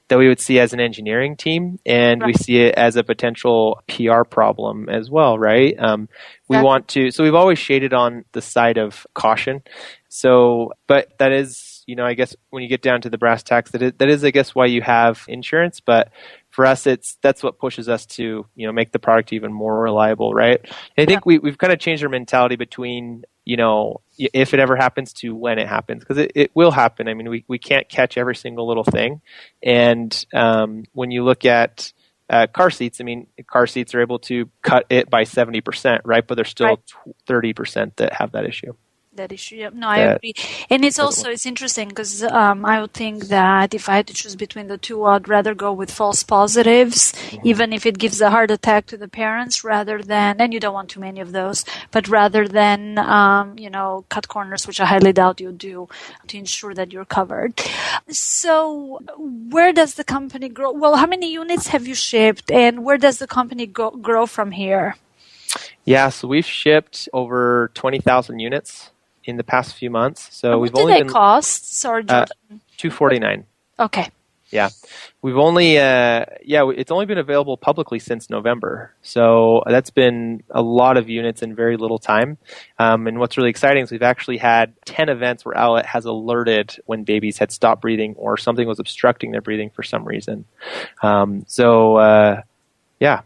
that 0.10 0.18
we 0.18 0.28
would 0.28 0.40
see 0.40 0.60
as 0.60 0.74
an 0.74 0.80
engineering 0.80 1.38
team, 1.38 1.80
and 1.86 2.22
right. 2.22 2.28
we 2.28 2.34
see 2.34 2.58
it 2.58 2.76
as 2.76 2.96
a 2.96 3.04
potential 3.04 3.82
PR 3.88 4.24
problem 4.24 4.90
as 4.90 5.10
well, 5.10 5.38
right? 5.40 5.76
Um, 5.80 6.10
we 6.48 6.56
exactly. 6.56 6.66
want 6.66 6.88
to, 6.90 7.12
so 7.12 7.24
we've 7.24 7.36
always 7.36 7.60
shaded 7.60 7.94
on 7.94 8.26
the 8.34 8.42
side 8.42 8.78
of 8.78 9.06
caution. 9.14 9.62
So, 10.10 10.74
but 10.88 11.18
that 11.20 11.32
is, 11.32 11.84
you 11.86 11.96
know, 11.96 12.06
I 12.06 12.16
guess 12.16 12.36
when 12.50 12.64
you 12.64 12.70
get 12.70 12.82
down 12.82 13.02
to 13.02 13.10
the 13.10 13.20
brass 13.20 13.44
tacks, 13.44 13.72
that 13.72 13.82
is, 13.84 13.94
that 14.00 14.10
is, 14.10 14.24
I 14.24 14.32
guess, 14.32 14.56
why 14.56 14.66
you 14.66 14.82
have 14.82 15.24
insurance. 15.28 15.80
But 15.80 16.12
for 16.50 16.66
us, 16.66 16.88
it's 16.88 17.18
that's 17.22 17.44
what 17.44 17.60
pushes 17.60 17.88
us 17.88 18.08
to, 18.08 18.46
you 18.56 18.68
know, 18.68 18.74
make 18.74 18.92
the 18.92 19.00
product 19.00 19.32
even 19.32 19.54
more 19.54 19.80
reliable, 19.80 20.34
right? 20.34 20.60
And 20.62 20.72
I 20.98 21.06
think 21.06 21.22
yeah. 21.22 21.26
we 21.26 21.40
we've 21.40 21.58
kind 21.58 21.72
of 21.72 21.80
changed 21.80 22.04
our 22.04 22.10
mentality 22.10 22.56
between 22.56 23.24
you 23.50 23.58
know, 23.58 24.00
if 24.16 24.54
it 24.54 24.60
ever 24.60 24.76
happens 24.76 25.12
to 25.12 25.36
when 25.36 25.58
it 25.58 25.68
happens, 25.68 26.02
because 26.02 26.20
it, 26.20 26.32
it 26.36 26.52
will 26.54 26.70
happen. 26.70 27.08
I 27.08 27.16
mean, 27.16 27.28
we, 27.32 27.46
we 27.48 27.58
can't 27.58 27.90
catch 27.90 28.16
every 28.16 28.36
single 28.36 28.68
little 28.68 28.84
thing. 28.84 29.22
And 29.64 30.14
um, 30.36 30.84
when 30.94 31.10
you 31.10 31.24
look 31.24 31.46
at 31.46 31.92
uh, 32.30 32.46
car 32.46 32.70
seats, 32.70 33.02
I 33.02 33.06
mean, 33.06 33.26
car 33.48 33.66
seats 33.66 33.96
are 33.96 34.02
able 34.02 34.20
to 34.20 34.52
cut 34.62 34.86
it 34.92 35.10
by 35.10 35.24
70%, 35.24 36.02
right? 36.06 36.28
But 36.28 36.36
there's 36.36 36.50
still 36.50 36.68
right. 36.68 37.56
30% 37.56 37.96
that 37.96 38.14
have 38.14 38.34
that 38.34 38.46
issue 38.46 38.74
that 39.14 39.32
issue. 39.32 39.56
Yeah, 39.56 39.70
no, 39.74 39.88
I 39.88 39.98
agree. 39.98 40.34
And 40.70 40.86
it's 40.86 41.00
also 41.00 41.30
it's 41.30 41.46
interesting 41.46 41.90
because 41.90 42.24
um, 42.24 42.66
I 42.66 42.80
would 42.80 42.94
think 42.94 43.26
that 43.26 43.74
if 43.74 43.90
I 43.90 43.96
had 43.96 44.08
to 44.08 44.14
choose 44.14 44.36
between 44.36 44.68
the 44.68 44.78
two, 44.78 45.04
I'd 45.04 45.28
rather 45.28 45.56
go 45.56 45.74
with 45.74 45.92
false 45.92 46.24
positives, 46.24 47.14
mm-hmm. 47.14 47.48
even 47.48 47.74
if 47.74 47.86
it 47.86 47.98
gives 47.98 48.22
a 48.22 48.30
heart 48.30 48.52
attack 48.52 48.86
to 48.88 48.98
the 48.98 49.08
parents, 49.08 49.64
rather 49.64 50.02
than 50.02 50.40
and 50.40 50.54
you 50.54 50.60
don't 50.60 50.74
want 50.74 50.90
too 50.90 51.00
many 51.00 51.20
of 51.20 51.32
those, 51.32 51.66
but 51.92 52.08
rather 52.08 52.48
than 52.48 52.98
um, 52.98 53.58
you 53.58 53.70
know 53.70 54.06
cut 54.10 54.28
corners, 54.28 54.68
which 54.68 54.80
I 54.80 54.86
highly 54.86 55.14
doubt 55.14 55.42
you 55.42 55.52
do, 55.52 55.90
to 56.28 56.38
ensure 56.38 56.74
that 56.74 56.94
you're 56.94 57.06
covered. 57.06 57.60
So, 58.10 59.00
where 59.18 59.74
does 59.74 59.96
the 59.96 60.04
company 60.04 60.50
grow? 60.50 60.72
Well, 60.72 60.96
how 60.98 61.08
many 61.08 61.32
units 61.32 61.68
have 61.68 61.88
you 61.88 61.96
shipped, 61.96 62.52
and 62.52 62.84
where 62.84 62.98
does 62.98 63.20
the 63.20 63.28
company 63.28 63.66
go, 63.66 63.92
grow 63.92 64.26
from 64.26 64.52
here? 64.52 64.96
Yeah, 65.84 66.10
so 66.10 66.28
we've 66.28 66.46
shipped 66.46 67.10
over 67.14 67.72
20,000 67.74 68.40
units 68.40 68.92
in 69.30 69.38
the 69.38 69.44
past 69.44 69.76
few 69.76 69.90
months. 69.90 70.28
So 70.32 70.54
and 70.54 70.62
we've 70.62 70.74
what 70.74 70.82
only 70.82 70.94
do 70.94 70.98
they 70.98 71.04
been, 71.04 71.14
cost? 71.14 71.80
Sorry, 71.80 72.04
uh, 72.08 72.26
two 72.78 72.92
forty 72.92 73.20
nine. 73.20 73.46
Okay. 73.80 74.10
Yeah, 74.52 74.70
we've 75.22 75.38
only 75.38 75.78
uh, 75.78 76.26
yeah 76.44 76.68
it's 76.76 76.90
only 76.90 77.06
been 77.06 77.20
available 77.20 77.56
publicly 77.56 78.00
since 78.00 78.32
November, 78.32 78.96
so 79.04 79.62
that's 79.68 79.92
been 79.92 80.42
a 80.50 80.62
lot 80.64 80.98
of 80.98 81.08
units 81.08 81.44
in 81.44 81.54
very 81.54 81.78
little 81.78 82.00
time. 82.00 82.40
Um, 82.80 83.06
and 83.06 83.20
what's 83.20 83.38
really 83.38 83.52
exciting 83.52 83.84
is 83.84 83.92
we've 83.92 84.02
actually 84.02 84.38
had 84.38 84.74
ten 84.86 85.08
events 85.08 85.46
where 85.46 85.56
Owlet 85.56 85.86
has 85.86 86.06
alerted 86.06 86.76
when 86.88 87.04
babies 87.04 87.38
had 87.38 87.52
stopped 87.52 87.84
breathing 87.84 88.16
or 88.18 88.38
something 88.38 88.68
was 88.68 88.80
obstructing 88.80 89.30
their 89.30 89.42
breathing 89.42 89.70
for 89.70 89.84
some 89.84 90.04
reason. 90.04 90.46
Um, 91.04 91.44
so 91.46 91.98
uh, 91.98 92.42
yeah, 93.00 93.22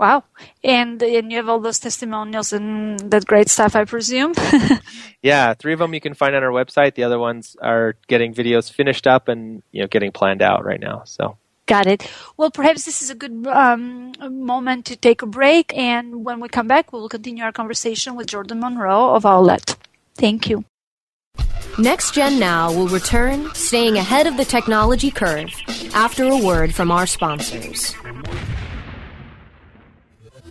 Wow. 0.00 0.24
And 0.64 1.02
and 1.02 1.30
you 1.30 1.36
have 1.36 1.50
all 1.50 1.60
those 1.60 1.78
testimonials 1.78 2.54
and 2.54 2.98
that 3.10 3.26
great 3.26 3.50
stuff, 3.50 3.76
I 3.76 3.84
presume. 3.84 4.32
yeah, 5.22 5.52
three 5.52 5.74
of 5.74 5.78
them 5.78 5.92
you 5.92 6.00
can 6.00 6.14
find 6.14 6.34
on 6.34 6.42
our 6.42 6.50
website. 6.50 6.94
The 6.94 7.04
other 7.04 7.18
ones 7.18 7.54
are 7.60 7.96
getting 8.08 8.32
videos 8.32 8.72
finished 8.72 9.06
up 9.06 9.28
and 9.28 9.62
you 9.72 9.82
know 9.82 9.88
getting 9.88 10.10
planned 10.10 10.40
out 10.40 10.64
right 10.64 10.80
now. 10.80 11.02
So. 11.04 11.36
Got 11.66 11.86
it. 11.86 12.10
Well, 12.36 12.50
perhaps 12.50 12.84
this 12.84 13.00
is 13.00 13.10
a 13.10 13.14
good 13.14 13.46
um, 13.46 14.12
moment 14.28 14.86
to 14.86 14.96
take 14.96 15.22
a 15.22 15.26
break, 15.26 15.76
and 15.76 16.24
when 16.24 16.40
we 16.40 16.48
come 16.48 16.66
back, 16.66 16.92
we 16.92 16.98
will 16.98 17.08
continue 17.08 17.44
our 17.44 17.52
conversation 17.52 18.16
with 18.16 18.26
Jordan 18.26 18.58
Monroe 18.58 19.14
of 19.14 19.24
Owlet. 19.24 19.76
Thank 20.16 20.48
you. 20.48 20.64
Next 21.78 22.14
Gen 22.14 22.40
Now 22.40 22.72
will 22.72 22.88
return, 22.88 23.54
staying 23.54 23.98
ahead 23.98 24.26
of 24.26 24.36
the 24.36 24.44
technology 24.44 25.12
curve, 25.12 25.54
after 25.94 26.24
a 26.24 26.38
word 26.38 26.74
from 26.74 26.90
our 26.90 27.06
sponsors. 27.06 27.94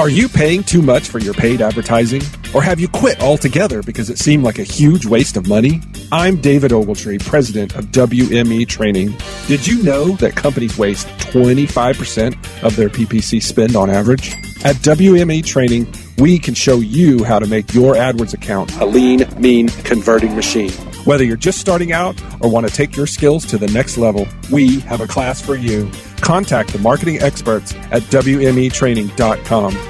Are 0.00 0.08
you 0.08 0.30
paying 0.30 0.64
too 0.64 0.80
much 0.80 1.08
for 1.08 1.18
your 1.18 1.34
paid 1.34 1.60
advertising? 1.60 2.22
Or 2.54 2.62
have 2.62 2.80
you 2.80 2.88
quit 2.88 3.20
altogether 3.20 3.82
because 3.82 4.08
it 4.08 4.16
seemed 4.16 4.44
like 4.44 4.58
a 4.58 4.62
huge 4.62 5.04
waste 5.04 5.36
of 5.36 5.46
money? 5.46 5.82
I'm 6.10 6.40
David 6.40 6.70
Ogletree, 6.70 7.22
president 7.22 7.76
of 7.76 7.84
WME 7.88 8.66
Training. 8.66 9.14
Did 9.46 9.66
you 9.66 9.82
know 9.82 10.12
that 10.12 10.34
companies 10.34 10.78
waste 10.78 11.06
25% 11.18 12.62
of 12.62 12.76
their 12.76 12.88
PPC 12.88 13.42
spend 13.42 13.76
on 13.76 13.90
average? 13.90 14.32
At 14.64 14.76
WME 14.76 15.44
Training, 15.44 15.86
we 16.16 16.38
can 16.38 16.54
show 16.54 16.76
you 16.76 17.22
how 17.22 17.38
to 17.38 17.46
make 17.46 17.74
your 17.74 17.92
AdWords 17.92 18.32
account 18.32 18.74
a 18.76 18.86
lean, 18.86 19.26
mean 19.38 19.68
converting 19.68 20.34
machine. 20.34 20.72
Whether 21.04 21.24
you're 21.24 21.36
just 21.36 21.58
starting 21.58 21.92
out 21.92 22.18
or 22.40 22.50
want 22.50 22.66
to 22.66 22.72
take 22.72 22.96
your 22.96 23.06
skills 23.06 23.44
to 23.46 23.58
the 23.58 23.68
next 23.68 23.98
level, 23.98 24.26
we 24.50 24.80
have 24.80 25.02
a 25.02 25.06
class 25.06 25.42
for 25.42 25.56
you. 25.56 25.90
Contact 26.22 26.72
the 26.72 26.78
marketing 26.78 27.20
experts 27.20 27.74
at 27.90 28.02
WMEtraining.com. 28.04 29.89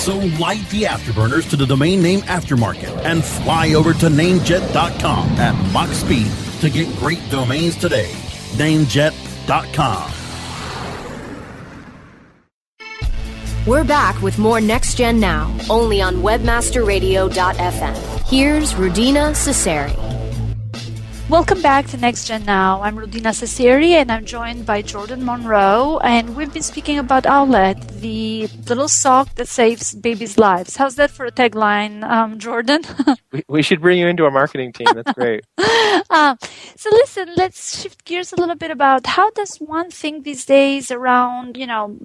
So 0.00 0.16
light 0.40 0.66
the 0.70 0.84
afterburners 0.84 1.50
to 1.50 1.56
the 1.56 1.66
domain 1.66 2.02
name 2.02 2.20
aftermarket 2.20 3.04
and 3.04 3.22
fly 3.22 3.74
over 3.74 3.92
to 3.92 4.06
Namejet.com 4.06 5.28
at 5.32 5.72
Mach 5.74 5.90
speed 5.90 6.32
to 6.62 6.70
get 6.70 6.88
great 6.96 7.20
domains 7.28 7.76
today. 7.76 8.10
Namejet.com. 8.52 10.10
We're 13.66 13.84
back 13.84 14.22
with 14.22 14.38
more 14.38 14.62
Next 14.62 14.94
Gen 14.94 15.20
Now, 15.20 15.54
only 15.68 16.00
on 16.00 16.16
WebmasterRadio.fm. 16.16 18.26
Here's 18.26 18.72
Rudina 18.72 19.32
Seseri. 19.32 20.09
Welcome 21.30 21.62
back 21.62 21.86
to 21.86 21.96
Next 21.96 22.26
Gen 22.26 22.44
Now. 22.44 22.82
I'm 22.82 22.96
Rudina 22.96 23.30
Seseri 23.30 23.92
and 23.92 24.10
I'm 24.10 24.24
joined 24.24 24.66
by 24.66 24.82
Jordan 24.82 25.24
Monroe. 25.24 26.00
And 26.02 26.34
we've 26.34 26.52
been 26.52 26.64
speaking 26.64 26.98
about 26.98 27.24
Owlet, 27.24 27.78
the 28.00 28.48
little 28.68 28.88
sock 28.88 29.36
that 29.36 29.46
saves 29.46 29.94
babies' 29.94 30.38
lives. 30.38 30.74
How's 30.74 30.96
that 30.96 31.12
for 31.12 31.26
a 31.26 31.30
tagline, 31.30 32.02
um, 32.02 32.40
Jordan? 32.40 32.82
we, 33.32 33.44
we, 33.48 33.62
should 33.62 33.80
bring 33.80 34.00
you 34.00 34.08
into 34.08 34.24
our 34.24 34.32
marketing 34.32 34.72
team. 34.72 34.88
That's 34.92 35.12
great. 35.12 35.44
um, 36.10 36.36
so 36.74 36.90
listen, 36.90 37.28
let's 37.36 37.80
shift 37.80 38.04
gears 38.04 38.32
a 38.32 38.36
little 38.36 38.56
bit 38.56 38.72
about 38.72 39.06
how 39.06 39.30
does 39.30 39.58
one 39.58 39.88
think 39.92 40.24
these 40.24 40.44
days 40.44 40.90
around, 40.90 41.56
you 41.56 41.68
know, 41.68 41.96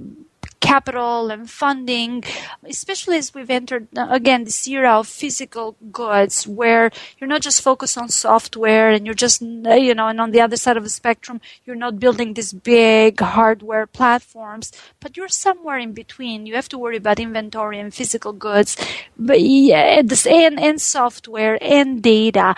capital 0.66 1.30
and 1.30 1.50
funding, 1.50 2.24
especially 2.68 3.18
as 3.18 3.34
we've 3.34 3.50
entered 3.50 3.88
uh, 3.98 4.08
again 4.10 4.44
this 4.46 4.68
era 4.68 5.00
of 5.00 5.08
physical 5.08 5.76
goods 5.92 6.48
where 6.48 6.92
you're 7.18 7.28
not 7.28 7.42
just 7.42 7.62
focused 7.62 7.98
on 7.98 8.10
software 8.10 8.90
and 8.90 9.06
you're 9.06 9.22
just, 9.28 9.44
uh, 9.44 9.76
you 9.76 9.94
know, 9.94 10.08
and 10.08 10.20
on 10.20 10.32
the 10.32 10.42
other 10.42 10.58
side 10.58 10.78
of 10.78 10.84
the 10.84 10.90
spectrum, 10.90 11.40
you're 11.66 11.76
not 11.86 12.00
building 12.00 12.34
these 12.34 12.54
big 12.54 13.20
hardware 13.20 13.86
platforms, 13.86 14.72
but 15.00 15.16
you're 15.16 15.28
somewhere 15.28 15.78
in 15.78 15.94
between. 15.94 16.46
You 16.48 16.56
have 16.56 16.70
to 16.70 16.78
worry 16.78 16.98
about 16.98 17.20
inventory 17.20 17.80
and 17.80 17.94
physical 17.94 18.34
goods, 18.34 18.76
but 19.18 19.42
yeah, 19.42 20.02
and, 20.02 20.60
and 20.60 20.82
software 20.82 21.58
and 21.62 22.02
data 22.02 22.56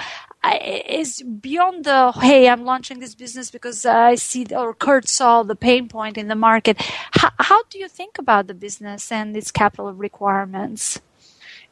is 0.55 1.21
beyond 1.21 1.85
the 1.85 2.11
hey 2.13 2.47
i'm 2.49 2.63
launching 2.63 2.99
this 2.99 3.15
business 3.15 3.51
because 3.51 3.85
i 3.85 4.15
see 4.15 4.45
or 4.51 4.73
kurt 4.73 5.07
saw 5.07 5.43
the 5.43 5.55
pain 5.55 5.87
point 5.87 6.17
in 6.17 6.27
the 6.27 6.35
market. 6.35 6.77
How, 7.11 7.31
how 7.39 7.63
do 7.63 7.79
you 7.79 7.87
think 7.87 8.17
about 8.17 8.47
the 8.47 8.53
business 8.53 9.11
and 9.11 9.35
its 9.35 9.51
capital 9.51 9.93
requirements? 9.93 11.01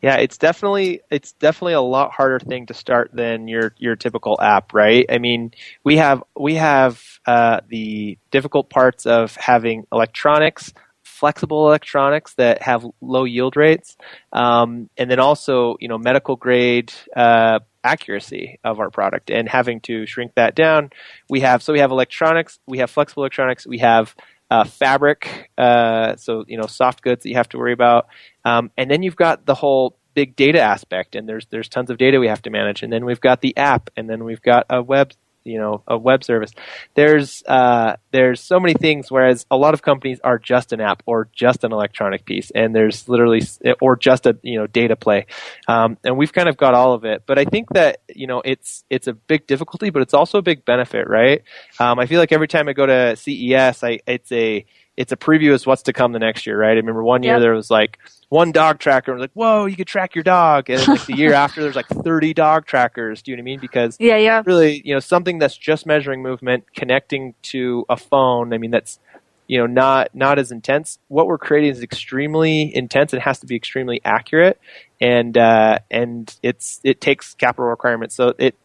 Yeah 0.02 0.16
it's 0.18 0.38
definitely 0.38 1.02
it's 1.10 1.32
definitely 1.34 1.74
a 1.74 1.82
lot 1.82 2.12
harder 2.12 2.40
thing 2.40 2.66
to 2.68 2.74
start 2.74 3.12
than 3.14 3.48
your 3.48 3.74
your 3.78 3.96
typical 3.96 4.40
app 4.42 4.74
right? 4.74 5.06
I 5.10 5.18
mean 5.18 5.52
we 5.84 5.98
have 5.98 6.24
we 6.38 6.56
have 6.56 7.02
uh, 7.26 7.62
the 7.68 8.18
difficult 8.32 8.70
parts 8.70 9.06
of 9.06 9.36
having 9.36 9.88
electronics 9.92 10.74
flexible 11.04 11.68
electronics 11.68 12.34
that 12.34 12.62
have 12.62 12.86
low 13.00 13.24
yield 13.24 13.56
rates, 13.56 13.96
um, 14.34 14.90
and 14.98 15.10
then 15.10 15.20
also 15.20 15.78
you 15.80 15.88
know 15.88 15.98
medical 15.98 16.36
grade 16.36 16.94
uh, 17.16 17.60
accuracy 17.86 18.60
of 18.64 18.80
our 18.80 18.90
product 18.90 19.30
and 19.30 19.48
having 19.48 19.80
to 19.82 20.06
shrink 20.06 20.34
that 20.36 20.56
down. 20.56 20.90
We 21.30 21.42
have 21.42 21.62
so 21.62 21.72
we 21.72 21.80
have 21.80 21.92
electronics, 21.92 22.60
we 22.68 22.80
have 22.80 22.90
flexible 22.90 23.24
electronics, 23.24 23.66
we 23.68 23.78
have 23.80 24.16
uh, 24.50 24.64
fabric, 24.64 25.52
uh, 25.58 26.16
so 26.18 26.44
you 26.48 26.58
know 26.58 26.68
soft 26.68 27.02
goods 27.02 27.24
that 27.24 27.30
you 27.30 27.36
have 27.36 27.50
to 27.50 27.58
worry 27.58 27.74
about, 27.74 28.08
um, 28.44 28.72
and 28.78 28.90
then 28.90 29.04
you've 29.04 29.16
got 29.16 29.46
the 29.46 29.56
whole 29.56 29.98
big 30.14 30.36
data 30.36 30.60
aspect, 30.60 31.16
and 31.16 31.28
there's 31.28 31.46
there's 31.52 31.70
tons 31.70 31.90
of 31.90 31.98
data 31.98 32.20
we 32.20 32.28
have 32.28 32.42
to 32.42 32.50
manage, 32.50 32.84
and 32.84 32.92
then 32.92 33.06
we've 33.06 33.22
got 33.22 33.42
the 33.42 33.56
app, 33.58 33.90
and 33.96 34.10
then 34.10 34.24
we've 34.24 34.42
got 34.42 34.66
a 34.70 34.82
web 34.82 35.12
you 35.46 35.58
know 35.58 35.84
a 35.88 35.98
web 35.98 36.24
service. 36.24 36.52
There's 36.96 37.44
uh, 37.48 37.96
there's 38.12 38.42
so 38.42 38.60
many 38.60 38.74
things. 38.74 39.10
Whereas 39.10 39.46
a 39.50 39.58
lot 39.58 39.74
of 39.74 39.82
companies 39.82 40.20
are 40.24 40.38
just 40.38 40.74
an 40.74 40.82
app 40.82 41.04
or 41.06 41.30
just 41.32 41.64
an 41.64 41.72
electronic 41.72 42.26
piece, 42.26 42.52
and 42.52 42.76
there's 42.76 43.08
literally 43.08 43.42
or 43.80 43.96
just 43.96 44.26
a 44.26 44.38
you 44.42 44.58
know 44.58 44.68
data 44.68 44.96
play, 44.96 45.28
um, 45.68 45.98
and 46.04 46.18
we've 46.18 46.34
kind 46.34 46.50
of 46.50 46.58
got 46.58 46.74
all 46.74 46.94
of 46.94 47.06
it. 47.06 47.24
But 47.26 47.40
I 47.40 47.46
think 47.46 47.70
that 47.70 48.02
you 48.14 48.28
know 48.28 48.42
it's 48.44 48.84
it's 48.90 49.08
a 49.08 49.14
big 49.14 49.48
difficulty, 49.48 49.90
but 49.92 50.02
it's 50.02 50.14
also 50.14 50.40
a 50.40 50.44
big 50.44 50.66
benefit, 50.66 51.08
right? 51.08 51.44
Um, 51.80 52.00
I 52.00 52.08
feel 52.08 52.20
like 52.20 52.32
every 52.32 52.48
time 52.48 52.68
I 52.68 52.74
go 52.74 52.86
to 52.86 53.16
CES, 53.16 53.84
I 53.84 54.00
it's 54.08 54.32
a 54.32 54.66
it's 54.98 55.12
a 55.12 55.18
preview 55.18 55.54
of 55.54 55.66
what's 55.66 55.84
to 55.84 55.94
come 55.94 56.14
the 56.14 56.20
next 56.20 56.46
year, 56.46 56.58
right? 56.58 56.72
I 56.72 56.76
remember 56.76 57.04
one 57.04 57.24
year 57.24 57.34
yep. 57.34 57.42
there 57.42 57.54
was 57.54 57.70
like 57.70 58.00
one 58.30 58.52
dog 58.52 58.80
tracker. 58.80 59.12
And 59.12 59.20
was 59.20 59.24
like, 59.26 59.34
whoa, 59.34 59.66
you 59.66 59.76
could 59.76 59.88
track 59.88 60.16
your 60.16 60.24
dog. 60.24 60.70
And 60.70 60.88
like 60.88 61.06
the 61.06 61.16
year 61.16 61.34
after, 61.46 61.62
there's 61.62 61.76
like 61.76 61.88
30 61.88 62.34
dog 62.34 62.66
trackers. 62.66 63.22
Do 63.22 63.32
you 63.32 63.38
know 63.38 63.42
what 63.42 63.44
I 63.44 63.52
mean? 63.52 63.60
Because 63.60 63.98
yeah, 64.00 64.18
yeah, 64.18 64.42
really, 64.46 64.82
you 64.86 64.94
know, 64.94 65.00
something 65.00 65.40
that's 65.40 65.58
just 65.58 65.86
measuring 65.86 66.22
movement, 66.22 66.66
connecting 66.74 67.36
to 67.44 67.86
a 67.90 67.98
phone. 67.98 68.54
I 68.54 68.58
mean, 68.58 68.72
that's 68.72 69.00
you 69.48 69.60
know 69.60 69.68
not 69.68 70.16
not 70.16 70.40
as 70.40 70.52
intense. 70.52 70.98
What 71.08 71.28
we're 71.28 71.38
creating 71.38 71.72
is 71.72 71.84
extremely 71.84 72.76
intense. 72.76 73.14
It 73.14 73.22
has 73.22 73.40
to 73.40 73.46
be 73.46 73.56
extremely 73.56 74.02
accurate, 74.04 74.60
and 75.00 75.38
uh, 75.38 75.80
and 75.92 76.34
it's 76.42 76.80
it 76.84 77.02
takes 77.02 77.36
capital 77.36 77.66
requirements. 77.66 78.16
So 78.16 78.34
it 78.38 78.56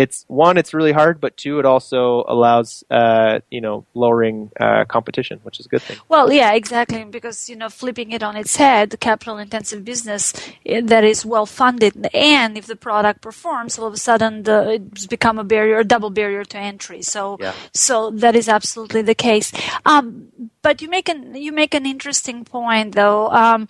it's 0.00 0.24
one, 0.28 0.56
it's 0.56 0.72
really 0.72 0.92
hard, 0.92 1.20
but 1.20 1.36
two, 1.36 1.58
it 1.58 1.66
also 1.66 2.24
allows 2.26 2.82
uh, 2.90 3.40
you 3.50 3.60
know 3.60 3.84
lowering 3.92 4.50
uh, 4.58 4.84
competition, 4.86 5.40
which 5.42 5.60
is 5.60 5.66
a 5.66 5.68
good 5.68 5.82
thing. 5.82 5.98
Well, 6.08 6.32
yeah, 6.32 6.54
exactly, 6.54 7.04
because 7.04 7.50
you 7.50 7.56
know 7.56 7.68
flipping 7.68 8.12
it 8.12 8.22
on 8.22 8.34
its 8.34 8.56
head, 8.56 8.98
capital 9.00 9.36
intensive 9.36 9.84
business 9.84 10.32
eh, 10.64 10.80
that 10.82 11.04
is 11.04 11.26
well 11.26 11.44
funded, 11.44 12.08
and 12.14 12.56
if 12.56 12.66
the 12.66 12.76
product 12.76 13.20
performs, 13.20 13.78
all 13.78 13.88
of 13.88 13.94
a 13.94 13.98
sudden 13.98 14.44
the, 14.44 14.80
it's 14.94 15.06
become 15.06 15.38
a 15.38 15.44
barrier, 15.44 15.80
a 15.80 15.84
double 15.84 16.10
barrier 16.10 16.44
to 16.44 16.56
entry. 16.56 17.02
So, 17.02 17.36
yeah. 17.38 17.52
so 17.74 18.10
that 18.12 18.34
is 18.34 18.48
absolutely 18.48 19.02
the 19.02 19.14
case. 19.14 19.52
Um, 19.84 20.28
but 20.62 20.80
you 20.80 20.88
make 20.88 21.08
an 21.10 21.34
you 21.34 21.52
make 21.52 21.74
an 21.74 21.84
interesting 21.84 22.44
point, 22.44 22.94
though. 22.94 23.28
Um, 23.30 23.68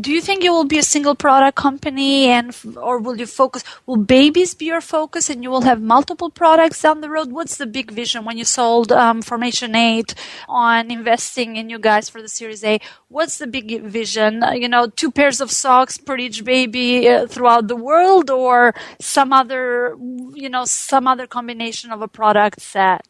do 0.00 0.12
you 0.12 0.20
think 0.20 0.42
you 0.42 0.52
will 0.52 0.64
be 0.64 0.78
a 0.78 0.82
single 0.82 1.14
product 1.14 1.56
company 1.56 2.26
and 2.26 2.56
or 2.76 2.98
will 2.98 3.16
you 3.18 3.26
focus 3.26 3.62
will 3.86 3.96
babies 3.96 4.54
be 4.54 4.66
your 4.66 4.80
focus 4.80 5.28
and 5.30 5.42
you 5.42 5.50
will 5.50 5.60
have 5.62 5.80
multiple 5.80 6.30
products 6.30 6.82
down 6.82 7.00
the 7.00 7.10
road? 7.10 7.30
What's 7.30 7.56
the 7.56 7.66
big 7.66 7.90
vision 7.90 8.24
when 8.24 8.38
you 8.38 8.44
sold 8.44 8.90
um, 8.90 9.22
formation 9.22 9.74
8 9.74 10.14
on 10.48 10.90
investing 10.90 11.56
in 11.56 11.68
you 11.68 11.78
guys 11.78 12.08
for 12.08 12.22
the 12.22 12.28
series 12.28 12.64
a? 12.64 12.80
What's 13.08 13.38
the 13.38 13.46
big 13.46 13.82
vision? 13.82 14.42
Uh, 14.42 14.52
you 14.52 14.68
know 14.68 14.88
two 14.88 15.10
pairs 15.10 15.40
of 15.40 15.50
socks 15.50 15.98
per 15.98 16.16
each 16.16 16.44
baby 16.44 17.08
uh, 17.08 17.26
throughout 17.26 17.68
the 17.68 17.76
world 17.76 18.30
or 18.30 18.74
some 19.00 19.32
other 19.32 19.96
you 20.34 20.48
know 20.48 20.64
some 20.64 21.06
other 21.06 21.26
combination 21.26 21.92
of 21.92 22.02
a 22.02 22.08
product 22.08 22.60
set? 22.62 23.06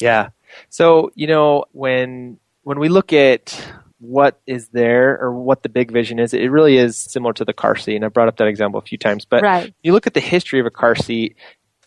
Yeah. 0.00 0.30
So 0.70 1.12
you 1.14 1.26
know 1.26 1.66
when 1.72 2.38
when 2.62 2.78
we 2.78 2.88
look 2.88 3.12
at 3.12 3.54
what 4.02 4.40
is 4.46 4.68
there 4.68 5.16
or 5.20 5.32
what 5.32 5.62
the 5.62 5.68
big 5.68 5.92
vision 5.92 6.18
is, 6.18 6.34
it 6.34 6.48
really 6.48 6.76
is 6.76 6.98
similar 6.98 7.32
to 7.34 7.44
the 7.44 7.52
car 7.52 7.76
seat. 7.76 7.94
And 7.94 8.04
I 8.04 8.08
brought 8.08 8.28
up 8.28 8.36
that 8.38 8.48
example 8.48 8.78
a 8.78 8.82
few 8.82 8.98
times. 8.98 9.24
But 9.24 9.42
right. 9.42 9.72
you 9.82 9.92
look 9.92 10.08
at 10.08 10.14
the 10.14 10.20
history 10.20 10.58
of 10.58 10.66
a 10.66 10.70
car 10.70 10.96
seat, 10.96 11.36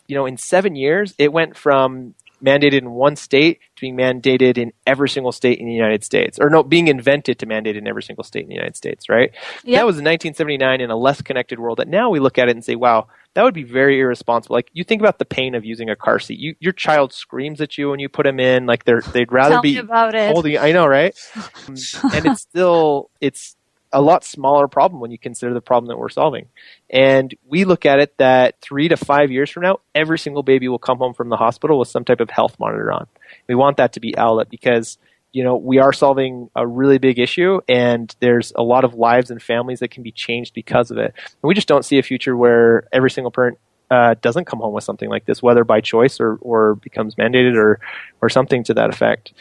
you 0.08 0.14
know, 0.14 0.24
in 0.24 0.38
seven 0.38 0.76
years, 0.76 1.14
it 1.18 1.30
went 1.30 1.56
from 1.56 2.14
mandated 2.44 2.78
in 2.78 2.90
one 2.90 3.16
state 3.16 3.60
to 3.76 3.80
being 3.80 3.96
mandated 3.96 4.58
in 4.58 4.72
every 4.86 5.08
single 5.08 5.32
state 5.32 5.58
in 5.58 5.66
the 5.66 5.72
United 5.72 6.04
States, 6.04 6.38
or 6.38 6.50
no, 6.50 6.62
being 6.62 6.88
invented 6.88 7.38
to 7.38 7.46
mandate 7.46 7.76
in 7.76 7.86
every 7.86 8.02
single 8.02 8.24
state 8.24 8.42
in 8.42 8.48
the 8.48 8.54
United 8.54 8.76
States, 8.76 9.08
right? 9.08 9.32
Yep. 9.64 9.78
That 9.78 9.86
was 9.86 9.98
in 9.98 10.04
1979 10.04 10.80
in 10.80 10.90
a 10.90 10.96
less 10.96 11.22
connected 11.22 11.58
world. 11.58 11.78
That 11.78 11.88
now 11.88 12.10
we 12.10 12.20
look 12.20 12.38
at 12.38 12.48
it 12.48 12.56
and 12.56 12.64
say, 12.64 12.74
wow, 12.74 13.08
that 13.34 13.42
would 13.42 13.54
be 13.54 13.64
very 13.64 14.00
irresponsible. 14.00 14.54
Like 14.54 14.70
you 14.72 14.84
think 14.84 15.00
about 15.02 15.18
the 15.18 15.24
pain 15.24 15.54
of 15.54 15.64
using 15.64 15.90
a 15.90 15.96
car 15.96 16.18
seat. 16.18 16.38
You, 16.38 16.54
your 16.60 16.72
child 16.72 17.12
screams 17.12 17.60
at 17.60 17.76
you 17.76 17.90
when 17.90 18.00
you 18.00 18.08
put 18.08 18.24
them 18.24 18.40
in. 18.40 18.66
Like 18.66 18.84
they're 18.84 19.02
they'd 19.02 19.30
rather 19.32 19.56
Tell 19.56 19.62
be 19.62 19.78
about 19.78 20.14
it. 20.14 20.32
holding. 20.32 20.58
I 20.58 20.72
know, 20.72 20.86
right? 20.86 21.14
and 21.66 22.26
it's 22.26 22.40
still 22.40 23.10
it's 23.20 23.55
a 23.92 24.00
lot 24.00 24.24
smaller 24.24 24.68
problem 24.68 25.00
when 25.00 25.10
you 25.10 25.18
consider 25.18 25.54
the 25.54 25.60
problem 25.60 25.88
that 25.88 25.98
we're 25.98 26.08
solving. 26.08 26.48
And 26.90 27.34
we 27.46 27.64
look 27.64 27.86
at 27.86 27.98
it 27.98 28.16
that 28.18 28.60
three 28.60 28.88
to 28.88 28.96
five 28.96 29.30
years 29.30 29.50
from 29.50 29.62
now, 29.62 29.80
every 29.94 30.18
single 30.18 30.42
baby 30.42 30.68
will 30.68 30.78
come 30.78 30.98
home 30.98 31.14
from 31.14 31.28
the 31.28 31.36
hospital 31.36 31.78
with 31.78 31.88
some 31.88 32.04
type 32.04 32.20
of 32.20 32.30
health 32.30 32.56
monitor 32.58 32.92
on. 32.92 33.06
We 33.48 33.54
want 33.54 33.76
that 33.78 33.92
to 33.94 34.00
be 34.00 34.16
Owlet 34.16 34.50
because 34.50 34.98
you 35.32 35.44
know, 35.44 35.56
we 35.56 35.78
are 35.78 35.92
solving 35.92 36.48
a 36.56 36.66
really 36.66 36.96
big 36.96 37.18
issue, 37.18 37.60
and 37.68 38.14
there's 38.20 38.54
a 38.56 38.62
lot 38.62 38.84
of 38.84 38.94
lives 38.94 39.30
and 39.30 39.42
families 39.42 39.80
that 39.80 39.90
can 39.90 40.02
be 40.02 40.10
changed 40.10 40.54
because 40.54 40.90
of 40.90 40.96
it. 40.96 41.12
And 41.14 41.42
we 41.42 41.52
just 41.52 41.68
don't 41.68 41.84
see 41.84 41.98
a 41.98 42.02
future 42.02 42.34
where 42.34 42.88
every 42.90 43.10
single 43.10 43.30
parent 43.30 43.58
uh, 43.90 44.14
doesn't 44.22 44.46
come 44.46 44.60
home 44.60 44.72
with 44.72 44.84
something 44.84 45.10
like 45.10 45.26
this, 45.26 45.42
whether 45.42 45.62
by 45.62 45.82
choice 45.82 46.20
or, 46.20 46.36
or 46.36 46.76
becomes 46.76 47.16
mandated 47.16 47.54
or 47.54 47.80
or 48.22 48.30
something 48.30 48.64
to 48.64 48.74
that 48.74 48.88
effect. 48.88 49.34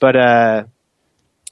But 0.00 0.14
uh, 0.14 0.64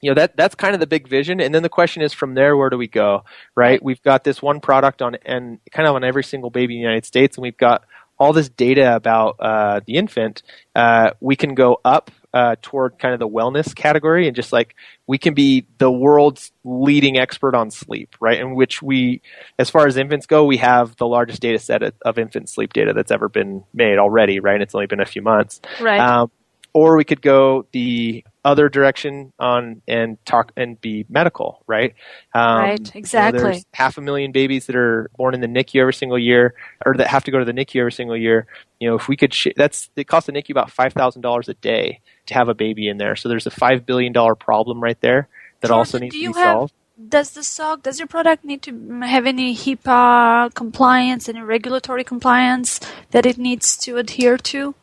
you 0.01 0.09
know 0.11 0.15
that 0.15 0.35
that's 0.37 0.55
kind 0.55 0.73
of 0.73 0.79
the 0.79 0.87
big 0.87 1.07
vision, 1.07 1.39
and 1.39 1.53
then 1.53 1.63
the 1.63 1.69
question 1.69 2.01
is 2.01 2.13
from 2.13 2.33
there, 2.33 2.55
where 2.55 2.69
do 2.69 2.77
we 2.77 2.87
go? 2.87 3.23
Right? 3.55 3.81
We've 3.83 4.01
got 4.01 4.23
this 4.23 4.41
one 4.41 4.59
product 4.59 5.01
on 5.01 5.15
and 5.25 5.59
kind 5.71 5.87
of 5.87 5.95
on 5.95 6.03
every 6.03 6.23
single 6.23 6.49
baby 6.49 6.75
in 6.75 6.79
the 6.79 6.83
United 6.83 7.05
States, 7.05 7.37
and 7.37 7.41
we've 7.41 7.57
got 7.57 7.83
all 8.19 8.33
this 8.33 8.49
data 8.49 8.95
about 8.95 9.37
uh, 9.39 9.79
the 9.85 9.95
infant. 9.95 10.43
Uh, 10.75 11.11
we 11.21 11.35
can 11.35 11.55
go 11.55 11.79
up 11.85 12.11
uh, 12.33 12.55
toward 12.61 12.99
kind 12.99 13.13
of 13.13 13.19
the 13.19 13.27
wellness 13.27 13.73
category 13.73 14.27
and 14.27 14.35
just 14.35 14.51
like 14.51 14.75
we 15.07 15.17
can 15.17 15.33
be 15.33 15.65
the 15.77 15.89
world's 15.89 16.51
leading 16.63 17.17
expert 17.17 17.55
on 17.55 17.71
sleep, 17.71 18.15
right? 18.19 18.39
In 18.39 18.55
which 18.55 18.81
we, 18.81 19.21
as 19.57 19.69
far 19.69 19.87
as 19.87 19.97
infants 19.97 20.25
go, 20.25 20.45
we 20.45 20.57
have 20.57 20.95
the 20.97 21.07
largest 21.07 21.41
data 21.41 21.57
set 21.57 21.81
of 21.81 22.19
infant 22.19 22.49
sleep 22.49 22.73
data 22.73 22.93
that's 22.93 23.11
ever 23.11 23.29
been 23.29 23.63
made 23.73 23.97
already, 23.97 24.39
right? 24.39 24.55
And 24.55 24.63
it's 24.63 24.75
only 24.75 24.87
been 24.87 24.99
a 24.99 25.05
few 25.05 25.21
months. 25.21 25.61
Right. 25.79 25.99
Um, 25.99 26.29
or 26.73 26.97
we 26.97 27.03
could 27.03 27.21
go 27.21 27.65
the 27.71 28.23
other 28.45 28.69
direction 28.69 29.33
on 29.37 29.81
and 29.87 30.17
talk 30.25 30.51
and 30.55 30.79
be 30.79 31.05
medical, 31.09 31.63
right? 31.67 31.93
Um, 32.33 32.57
Right, 32.57 32.79
you 32.79 32.85
know, 32.85 32.91
exactly. 32.95 33.41
there's 33.41 33.65
half 33.73 33.97
a 33.97 34.01
million 34.01 34.31
babies 34.31 34.67
that 34.67 34.75
are 34.75 35.09
born 35.17 35.33
in 35.33 35.41
the 35.41 35.47
NICU 35.47 35.81
every 35.81 35.93
single 35.93 36.17
year, 36.17 36.53
or 36.85 36.95
that 36.95 37.07
have 37.07 37.23
to 37.25 37.31
go 37.31 37.39
to 37.39 37.45
the 37.45 37.51
NICU 37.53 37.79
every 37.81 37.91
single 37.91 38.15
year. 38.17 38.47
You 38.79 38.89
know, 38.89 38.95
if 38.95 39.07
we 39.07 39.17
could, 39.17 39.33
sh- 39.33 39.47
that's 39.55 39.89
it 39.95 40.07
costs 40.07 40.27
the 40.27 40.33
NICU 40.33 40.51
about 40.51 40.71
five 40.71 40.93
thousand 40.93 41.21
dollars 41.21 41.49
a 41.49 41.53
day 41.55 41.99
to 42.27 42.33
have 42.33 42.47
a 42.49 42.53
baby 42.53 42.87
in 42.87 42.97
there. 42.97 43.15
So 43.15 43.27
there's 43.29 43.47
a 43.47 43.51
five 43.51 43.85
billion 43.85 44.13
dollar 44.13 44.35
problem 44.35 44.81
right 44.81 44.99
there 45.01 45.27
that 45.61 45.71
also 45.71 45.97
needs 45.99 46.15
to 46.15 46.19
be 46.19 46.25
have- 46.25 46.33
solved. 46.35 46.73
Does 47.07 47.31
the 47.31 47.43
SOC, 47.43 47.81
does 47.83 47.97
your 47.97 48.09
product 48.09 48.43
need 48.43 48.61
to 48.63 48.99
have 49.03 49.25
any 49.25 49.55
HIPAA 49.55 50.53
compliance, 50.53 51.29
any 51.29 51.39
regulatory 51.41 52.03
compliance 52.03 52.81
that 53.11 53.25
it 53.25 53.37
needs 53.37 53.77
to 53.77 53.95
adhere 53.95 54.37
to? 54.37 54.75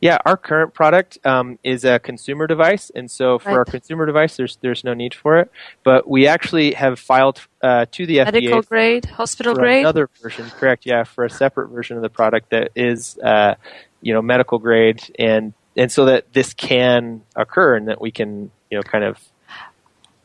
Yeah, 0.00 0.18
our 0.24 0.36
current 0.36 0.74
product 0.74 1.18
um, 1.24 1.58
is 1.62 1.84
a 1.84 1.98
consumer 1.98 2.46
device, 2.46 2.90
and 2.94 3.10
so 3.10 3.38
for 3.38 3.50
Right. 3.50 3.56
our 3.58 3.64
consumer 3.64 4.06
device, 4.06 4.36
there's 4.36 4.56
there's 4.62 4.84
no 4.84 4.94
need 4.94 5.14
for 5.14 5.38
it. 5.38 5.50
But 5.84 6.08
we 6.08 6.26
actually 6.26 6.72
have 6.72 6.98
filed 6.98 7.40
uh, 7.62 7.86
to 7.92 8.06
the 8.06 8.18
Medical 8.18 8.62
FDA 8.62 8.68
grade, 8.68 9.04
hospital 9.06 9.54
for 9.54 9.60
grade? 9.60 9.80
another 9.80 10.08
version. 10.22 10.48
Correct? 10.50 10.86
Yeah, 10.86 11.04
for 11.04 11.24
a 11.24 11.30
separate 11.30 11.68
version 11.68 11.96
of 11.96 12.02
the 12.02 12.08
product 12.08 12.50
that 12.50 12.70
is, 12.74 13.18
uh, 13.18 13.54
you 14.00 14.14
know, 14.14 14.22
medical 14.22 14.58
grade, 14.58 15.02
and 15.18 15.52
and 15.76 15.90
so 15.90 16.06
that 16.06 16.32
this 16.32 16.54
can 16.54 17.22
occur, 17.36 17.76
and 17.76 17.88
that 17.88 18.00
we 18.00 18.10
can, 18.10 18.50
you 18.70 18.78
know, 18.78 18.82
kind 18.82 19.04
of 19.04 19.18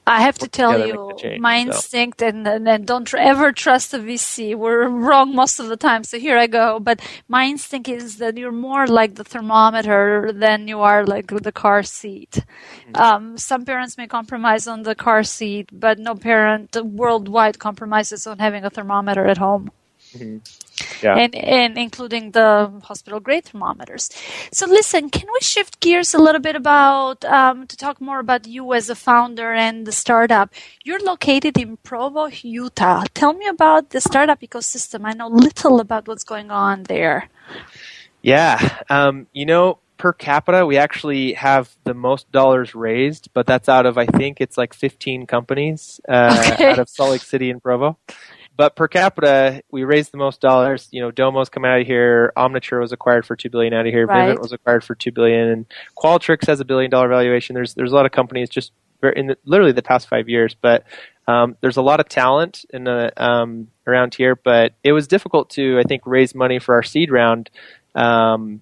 I 0.07 0.21
have 0.21 0.37
to 0.39 0.47
tell 0.47 0.85
you, 0.87 1.11
change, 1.17 1.39
my 1.39 1.63
so. 1.63 1.67
instinct, 1.67 2.21
and, 2.21 2.47
and, 2.47 2.67
and 2.67 2.85
don't 2.85 3.11
ever 3.15 3.51
trust 3.51 3.93
a 3.93 3.97
VC. 3.97 4.55
We're 4.55 4.87
wrong 4.87 5.33
most 5.35 5.59
of 5.59 5.67
the 5.67 5.77
time, 5.77 6.03
so 6.03 6.19
here 6.19 6.37
I 6.37 6.47
go. 6.47 6.79
But 6.79 7.01
my 7.27 7.45
instinct 7.45 7.89
is 7.89 8.17
that 8.17 8.37
you're 8.37 8.51
more 8.51 8.85
like 8.85 9.15
the 9.15 9.23
thermometer 9.23 10.31
than 10.31 10.67
you 10.67 10.81
are 10.81 11.05
like 11.05 11.27
the 11.27 11.51
car 11.51 11.81
seat. 11.81 12.31
Mm-hmm. 12.87 13.01
Um, 13.01 13.37
some 13.37 13.65
parents 13.65 13.97
may 13.97 14.07
compromise 14.07 14.67
on 14.67 14.83
the 14.83 14.95
car 14.95 15.23
seat, 15.23 15.69
but 15.71 15.97
no 15.97 16.15
parent 16.15 16.75
worldwide 16.83 17.57
compromises 17.57 18.27
on 18.27 18.39
having 18.39 18.63
a 18.63 18.69
thermometer 18.69 19.25
at 19.25 19.37
home 19.37 19.71
yeah. 21.01 21.15
and, 21.17 21.35
and 21.35 21.77
including 21.77 22.31
the 22.31 22.71
hospital 22.83 23.19
grade 23.19 23.45
thermometers. 23.45 24.09
So 24.51 24.65
listen, 24.67 25.09
can 25.09 25.27
we 25.33 25.39
shift 25.41 25.79
gears 25.79 26.13
a 26.13 26.19
little 26.19 26.41
bit 26.41 26.55
about 26.55 27.23
um, 27.25 27.67
to 27.67 27.77
talk 27.77 28.01
more 28.01 28.19
about 28.19 28.47
you 28.47 28.73
as 28.73 28.89
a 28.89 28.95
founder 28.95 29.53
and 29.53 29.85
the 29.85 29.91
startup? 29.91 30.53
You're 30.83 30.99
located 31.03 31.57
in 31.57 31.77
Provo, 31.77 32.27
Utah. 32.41 33.03
Tell 33.13 33.33
me 33.33 33.47
about 33.47 33.91
the 33.91 34.01
startup 34.01 34.41
ecosystem. 34.41 35.01
I 35.05 35.13
know 35.13 35.27
little 35.27 35.79
about 35.79 36.07
what's 36.07 36.23
going 36.23 36.51
on 36.51 36.83
there. 36.83 37.29
Yeah, 38.21 38.79
um, 38.89 39.27
you 39.33 39.45
know, 39.45 39.79
per 39.97 40.13
capita, 40.13 40.65
we 40.65 40.77
actually 40.77 41.33
have 41.33 41.75
the 41.83 41.93
most 41.93 42.31
dollars 42.31 42.75
raised, 42.75 43.29
but 43.33 43.45
that's 43.45 43.69
out 43.69 43.85
of 43.85 43.97
I 43.97 44.05
think 44.07 44.41
it's 44.41 44.57
like 44.57 44.73
15 44.73 45.27
companies 45.27 46.01
uh, 46.09 46.51
Okay. 46.53 46.71
out 46.71 46.79
of 46.79 46.89
Salt 46.89 47.11
Lake 47.11 47.21
City 47.23 47.49
and 47.49 47.61
Provo. 47.61 47.97
But 48.57 48.75
per 48.75 48.87
capita, 48.87 49.63
we 49.71 49.83
raised 49.83 50.11
the 50.11 50.17
most 50.17 50.39
dollars. 50.39 50.87
You 50.91 51.01
know, 51.01 51.11
Domo's 51.11 51.49
come 51.49 51.65
out 51.65 51.81
of 51.81 51.87
here. 51.87 52.31
Omniture 52.37 52.79
was 52.79 52.91
acquired 52.91 53.25
for 53.25 53.35
two 53.35 53.49
billion 53.49 53.73
out 53.73 53.85
of 53.85 53.93
here. 53.93 54.05
Right. 54.05 54.29
Vivint 54.29 54.41
was 54.41 54.53
acquired 54.53 54.83
for 54.83 54.95
two 54.95 55.11
billion, 55.11 55.47
and 55.49 55.65
Qualtrics 55.97 56.47
has 56.47 56.59
a 56.59 56.65
billion 56.65 56.89
dollar 56.89 57.09
valuation. 57.09 57.53
There's 57.53 57.73
there's 57.73 57.91
a 57.91 57.95
lot 57.95 58.05
of 58.05 58.11
companies 58.11 58.49
just 58.49 58.71
in 59.15 59.27
the, 59.27 59.37
literally 59.45 59.73
the 59.73 59.81
past 59.81 60.07
five 60.07 60.29
years, 60.29 60.55
but 60.59 60.83
um, 61.27 61.57
there's 61.61 61.77
a 61.77 61.81
lot 61.81 61.99
of 61.99 62.07
talent 62.07 62.65
in 62.71 62.85
the 62.85 63.11
um, 63.21 63.67
around 63.85 64.15
here. 64.15 64.35
But 64.35 64.73
it 64.83 64.93
was 64.93 65.07
difficult 65.07 65.49
to 65.51 65.79
I 65.79 65.83
think 65.83 66.03
raise 66.05 66.33
money 66.33 66.59
for 66.59 66.75
our 66.75 66.83
seed 66.83 67.11
round 67.11 67.49
um, 67.93 68.61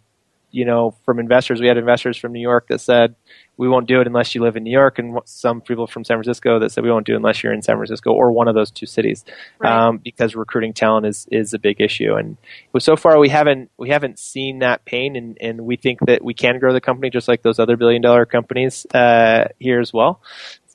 you 0.54 0.64
know, 0.66 0.94
from 1.04 1.20
investors. 1.20 1.60
We 1.60 1.68
had 1.68 1.78
investors 1.78 2.16
from 2.16 2.32
New 2.32 2.40
York 2.42 2.68
that 2.70 2.80
said, 2.80 3.16
we 3.58 3.68
won't 3.68 3.88
do 3.88 4.00
it 4.02 4.08
unless 4.08 4.34
you 4.34 4.42
live 4.42 4.56
in 4.56 4.64
New 4.64 4.72
York, 4.72 4.98
and 5.00 5.20
some 5.26 5.62
people 5.62 5.86
from 5.88 6.04
San 6.04 6.18
Francisco 6.18 6.60
that 6.60 6.72
said 6.72 6.84
we 6.84 6.92
won't 6.92 7.06
do 7.06 7.14
it 7.14 7.18
unless 7.18 7.44
you're 7.44 7.54
in 7.54 7.62
San 7.62 7.76
Francisco 7.76 8.12
or 8.12 8.32
one 8.32 8.48
of 8.48 8.56
those 8.56 8.72
two 8.72 8.86
cities, 8.86 9.26
Right. 9.60 9.72
um, 9.72 9.98
because 9.98 10.36
recruiting 10.36 10.74
talent 10.74 11.06
is 11.06 11.28
is 11.32 11.54
a 11.54 11.60
big 11.60 11.82
issue. 11.82 12.14
And 12.16 12.38
so 12.80 12.96
far, 12.96 13.20
we 13.20 13.30
haven't 13.30 13.70
we 13.78 13.90
haven't 13.90 14.18
seen 14.20 14.60
that 14.60 14.86
pain, 14.86 15.16
and, 15.16 15.38
and 15.42 15.62
we 15.62 15.76
think 15.76 16.00
that 16.08 16.24
we 16.24 16.34
can 16.34 16.60
grow 16.60 16.72
the 16.74 16.82
company 16.82 17.10
just 17.10 17.28
like 17.28 17.42
those 17.44 17.60
other 17.60 17.78
billion 17.78 18.02
dollar 18.02 18.26
companies 18.26 18.86
uh, 18.94 19.46
here 19.60 19.80
as 19.80 19.92
well. 19.94 20.22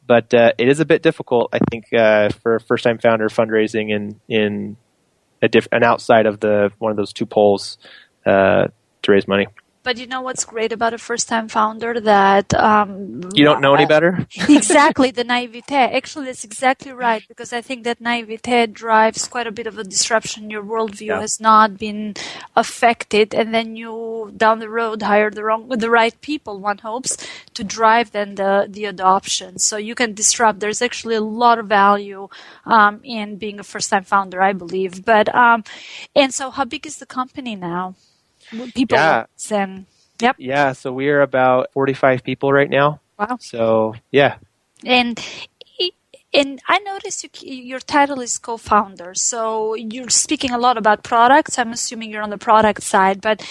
But 0.06 0.32
uh, 0.32 0.52
it 0.58 0.68
is 0.68 0.80
a 0.80 0.84
bit 0.86 1.02
difficult, 1.02 1.50
I 1.52 1.58
think, 1.70 1.92
uh, 1.92 2.30
for 2.42 2.56
a 2.56 2.60
first 2.60 2.84
time 2.84 2.98
founder 2.98 3.28
fundraising 3.28 3.90
in 3.90 4.20
in 4.28 4.76
a 5.42 5.48
diff- 5.48 5.68
an 5.72 5.82
outside 5.84 6.26
of 6.26 6.40
the 6.40 6.70
one 6.78 6.90
of 6.92 6.96
those 6.96 7.12
two 7.12 7.26
poles 7.26 7.76
uh, 8.24 8.68
to 9.02 9.12
raise 9.12 9.26
money. 9.28 9.46
But 9.88 9.96
you 9.96 10.06
know 10.06 10.20
what's 10.20 10.44
great 10.44 10.70
about 10.70 10.92
a 10.92 10.98
first-time 10.98 11.48
founder 11.48 11.98
that 11.98 12.52
um, 12.52 13.22
You 13.32 13.42
don't 13.42 13.62
know 13.62 13.74
any 13.74 13.86
better. 13.86 14.26
exactly 14.36 15.10
the 15.10 15.24
naivete. 15.24 15.74
Actually, 15.74 16.26
that's 16.26 16.44
exactly 16.44 16.92
right 16.92 17.24
because 17.26 17.54
I 17.54 17.62
think 17.62 17.84
that 17.84 17.98
naivete 17.98 18.66
drives 18.66 19.26
quite 19.26 19.46
a 19.46 19.50
bit 19.50 19.66
of 19.66 19.78
a 19.78 19.84
disruption. 19.84 20.50
Your 20.50 20.62
worldview 20.62 21.16
Yeah. 21.16 21.20
has 21.22 21.40
not 21.40 21.78
been 21.78 22.12
affected, 22.54 23.34
and 23.34 23.54
then 23.54 23.76
you 23.76 24.30
down 24.36 24.58
the 24.58 24.68
road 24.68 25.00
hire 25.00 25.30
the 25.30 25.42
wrong, 25.42 25.66
the 25.70 25.88
right 25.88 26.20
people. 26.20 26.60
One 26.60 26.80
hopes 26.84 27.16
to 27.54 27.64
drive 27.64 28.12
then 28.12 28.34
the 28.34 28.68
the 28.68 28.84
adoption. 28.84 29.58
So 29.58 29.78
you 29.78 29.94
can 29.94 30.12
disrupt. 30.12 30.60
There's 30.60 30.82
actually 30.82 31.14
a 31.14 31.24
lot 31.44 31.58
of 31.58 31.66
value 31.66 32.28
um, 32.66 33.00
in 33.04 33.38
being 33.38 33.58
a 33.58 33.64
first-time 33.64 34.04
founder, 34.04 34.42
I 34.42 34.52
believe. 34.52 35.06
But 35.06 35.34
um, 35.34 35.64
and 36.14 36.34
so, 36.34 36.50
how 36.50 36.66
big 36.66 36.84
is 36.86 36.98
the 36.98 37.06
company 37.06 37.56
now? 37.56 37.94
People 38.74 38.96
Yeah. 38.98 39.26
and 39.50 39.86
yep. 40.20 40.36
Yeah, 40.38 40.72
so 40.72 40.92
we 40.92 41.08
are 41.08 41.20
about 41.22 41.72
45 41.72 42.22
people 42.24 42.52
right 42.52 42.70
now. 42.70 43.00
Wow. 43.18 43.36
So, 43.40 43.94
yeah. 44.10 44.36
And 44.84 45.18
and 46.34 46.60
I 46.68 46.78
noticed 46.80 47.24
you, 47.42 47.54
your 47.54 47.80
title 47.80 48.20
is 48.20 48.36
co-founder, 48.36 49.14
so 49.14 49.74
you're 49.74 50.10
speaking 50.10 50.50
a 50.50 50.58
lot 50.58 50.76
about 50.76 51.02
products. 51.02 51.58
I'm 51.58 51.72
assuming 51.72 52.10
you're 52.10 52.22
on 52.22 52.28
the 52.28 52.36
product 52.38 52.82
side, 52.82 53.22
but 53.22 53.42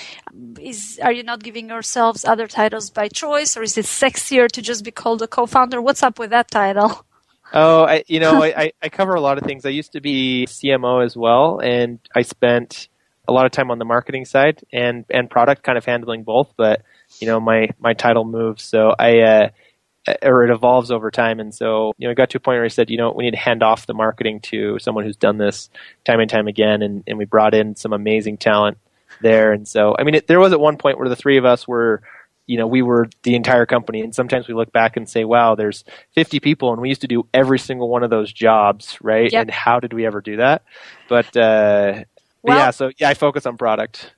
is 0.60 1.00
are 1.02 1.12
you 1.12 1.24
not 1.24 1.42
giving 1.42 1.70
yourselves 1.70 2.24
other 2.24 2.46
titles 2.48 2.92
by 2.92 3.08
choice, 3.08 3.58
or 3.58 3.64
is 3.64 3.78
it 3.80 3.86
sexier 3.86 4.48
to 4.52 4.62
just 4.62 4.84
be 4.86 4.92
called 4.92 5.24
a 5.24 5.28
co-founder? 5.28 5.82
What's 5.82 6.04
up 6.04 6.20
with 6.20 6.30
that 6.32 6.50
title? 6.52 7.04
Oh, 7.54 7.86
I, 7.86 8.04
you 8.08 8.20
know, 8.20 8.44
I, 8.44 8.48
I- 8.64 8.72
I 8.84 8.90
cover 8.90 9.16
a 9.16 9.22
lot 9.22 9.38
of 9.38 9.46
things. 9.46 9.66
I 9.66 9.70
used 9.70 9.94
to 9.94 10.02
be 10.02 10.46
CMO 10.50 11.02
as 11.06 11.16
well, 11.16 11.60
and 11.60 11.98
I 12.14 12.22
spent 12.24 12.90
a 13.28 13.34
lot 13.34 13.46
of 13.46 13.52
time 13.52 13.72
on 13.72 13.80
the 13.80 13.86
marketing 13.86 14.26
side 14.26 14.62
and, 14.72 15.06
and 15.10 15.30
product, 15.30 15.64
kind 15.64 15.78
of 15.78 15.86
handling 15.86 16.24
both. 16.24 16.54
But 16.58 16.84
you 17.20 17.28
know, 17.28 17.40
my 17.40 17.70
my 17.80 17.94
title 17.94 18.26
moves, 18.26 18.64
so 18.64 18.94
I 18.98 19.20
uh, 19.20 19.50
or 20.22 20.44
it 20.46 20.52
evolves 20.52 20.92
over 20.92 21.12
time. 21.12 21.40
And 21.40 21.54
so, 21.54 21.94
you 21.98 22.08
know, 22.08 22.12
I 22.12 22.14
got 22.14 22.30
to 22.32 22.38
a 22.38 22.40
point 22.40 22.58
where 22.58 22.66
I 22.66 22.70
said, 22.70 22.90
you 22.90 22.98
know, 22.98 23.12
we 23.16 23.26
need 23.26 23.32
to 23.32 23.38
hand 23.38 23.64
off 23.64 23.86
the 23.86 23.94
marketing 23.94 24.40
to 24.42 24.80
someone 24.80 25.04
who's 25.04 25.18
done 25.18 25.38
this 25.38 25.70
time 26.06 26.20
and 26.20 26.30
time 26.30 26.48
again, 26.48 26.82
and, 26.82 27.04
and 27.08 27.18
we 27.18 27.26
brought 27.26 27.54
in 27.54 27.76
some 27.76 27.94
amazing 27.94 28.38
talent 28.38 28.78
there. 29.22 29.52
And 29.52 29.68
so, 29.68 29.96
I 29.98 30.04
mean, 30.04 30.16
it, 30.16 30.28
there 30.28 30.40
was 30.40 30.54
at 30.54 30.60
one 30.60 30.78
point 30.78 30.98
where 30.98 31.10
the 31.10 31.16
three 31.16 31.38
of 31.38 31.46
us 31.46 31.68
were 31.68 32.02
you 32.48 32.58
know, 32.58 32.66
we 32.66 32.82
were 32.82 33.10
the 33.24 33.36
entire 33.36 33.66
company. 33.66 34.00
And 34.00 34.16
sometimes 34.16 34.48
we 34.48 34.54
look 34.54 34.72
back 34.72 34.96
and 34.96 35.08
say, 35.08 35.26
wow, 35.26 35.56
there's 35.56 35.84
50 36.16 36.40
people 36.40 36.72
and 36.72 36.82
we 36.82 36.88
used 36.88 37.02
to 37.02 37.08
do 37.08 37.28
every 37.34 37.60
single 37.60 37.90
one 37.90 38.04
of 38.04 38.10
those 38.10 38.32
jobs, 38.32 38.98
right? 39.02 39.30
Yep. 39.30 39.42
And 39.42 39.52
how 39.52 39.82
did 39.82 39.92
we 39.92 40.06
ever 40.06 40.22
do 40.22 40.38
that? 40.38 40.64
But, 41.10 41.36
uh, 41.36 42.06
Well, 42.44 42.58
yeah, 42.58 42.72
so 42.72 42.92
yeah, 43.00 43.10
I 43.10 43.16
focus 43.16 43.46
on 43.46 43.58
product. 43.58 44.14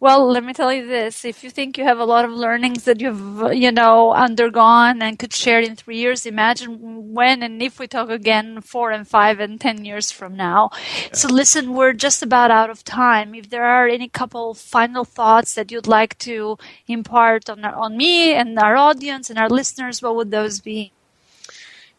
Well, 0.00 0.28
let 0.30 0.44
me 0.44 0.54
tell 0.54 0.72
you 0.72 0.86
this: 0.86 1.24
if 1.24 1.44
you 1.44 1.50
think 1.50 1.78
you 1.78 1.84
have 1.84 1.98
a 2.00 2.06
lot 2.06 2.24
of 2.26 2.32
learnings 2.32 2.84
that 2.86 3.00
you've 3.00 3.54
you 3.54 3.72
know 3.72 4.12
undergone 4.14 5.02
and 5.02 5.18
could 5.18 5.34
share 5.34 5.60
in 5.60 5.76
three 5.76 5.98
years, 5.98 6.26
imagine 6.26 7.14
when 7.14 7.42
and 7.44 7.62
if 7.62 7.80
we 7.80 7.88
talk 7.88 8.10
again 8.10 8.62
four 8.62 8.92
and 8.92 9.08
five 9.08 9.40
and 9.40 9.60
ten 9.60 9.84
years 9.84 10.12
from 10.12 10.36
now. 10.36 10.70
Yeah. 10.74 11.14
So 11.14 11.28
listen, 11.28 11.74
we're 11.74 11.94
just 11.94 12.22
about 12.22 12.52
out 12.52 12.70
of 12.70 12.84
time. 12.84 13.34
If 13.34 13.50
there 13.50 13.66
are 13.66 13.88
any 13.88 14.08
couple 14.08 14.54
final 14.54 15.04
thoughts 15.04 15.54
that 15.56 15.72
you'd 15.72 15.88
like 15.88 16.18
to 16.20 16.58
impart 16.88 17.50
on 17.50 17.64
our, 17.64 17.76
on 17.76 17.98
me 17.98 18.34
and 18.34 18.58
our 18.58 18.76
audience 18.76 19.30
and 19.30 19.38
our 19.38 19.50
listeners, 19.50 20.02
what 20.02 20.16
would 20.16 20.32
those 20.32 20.60
be? 20.60 20.93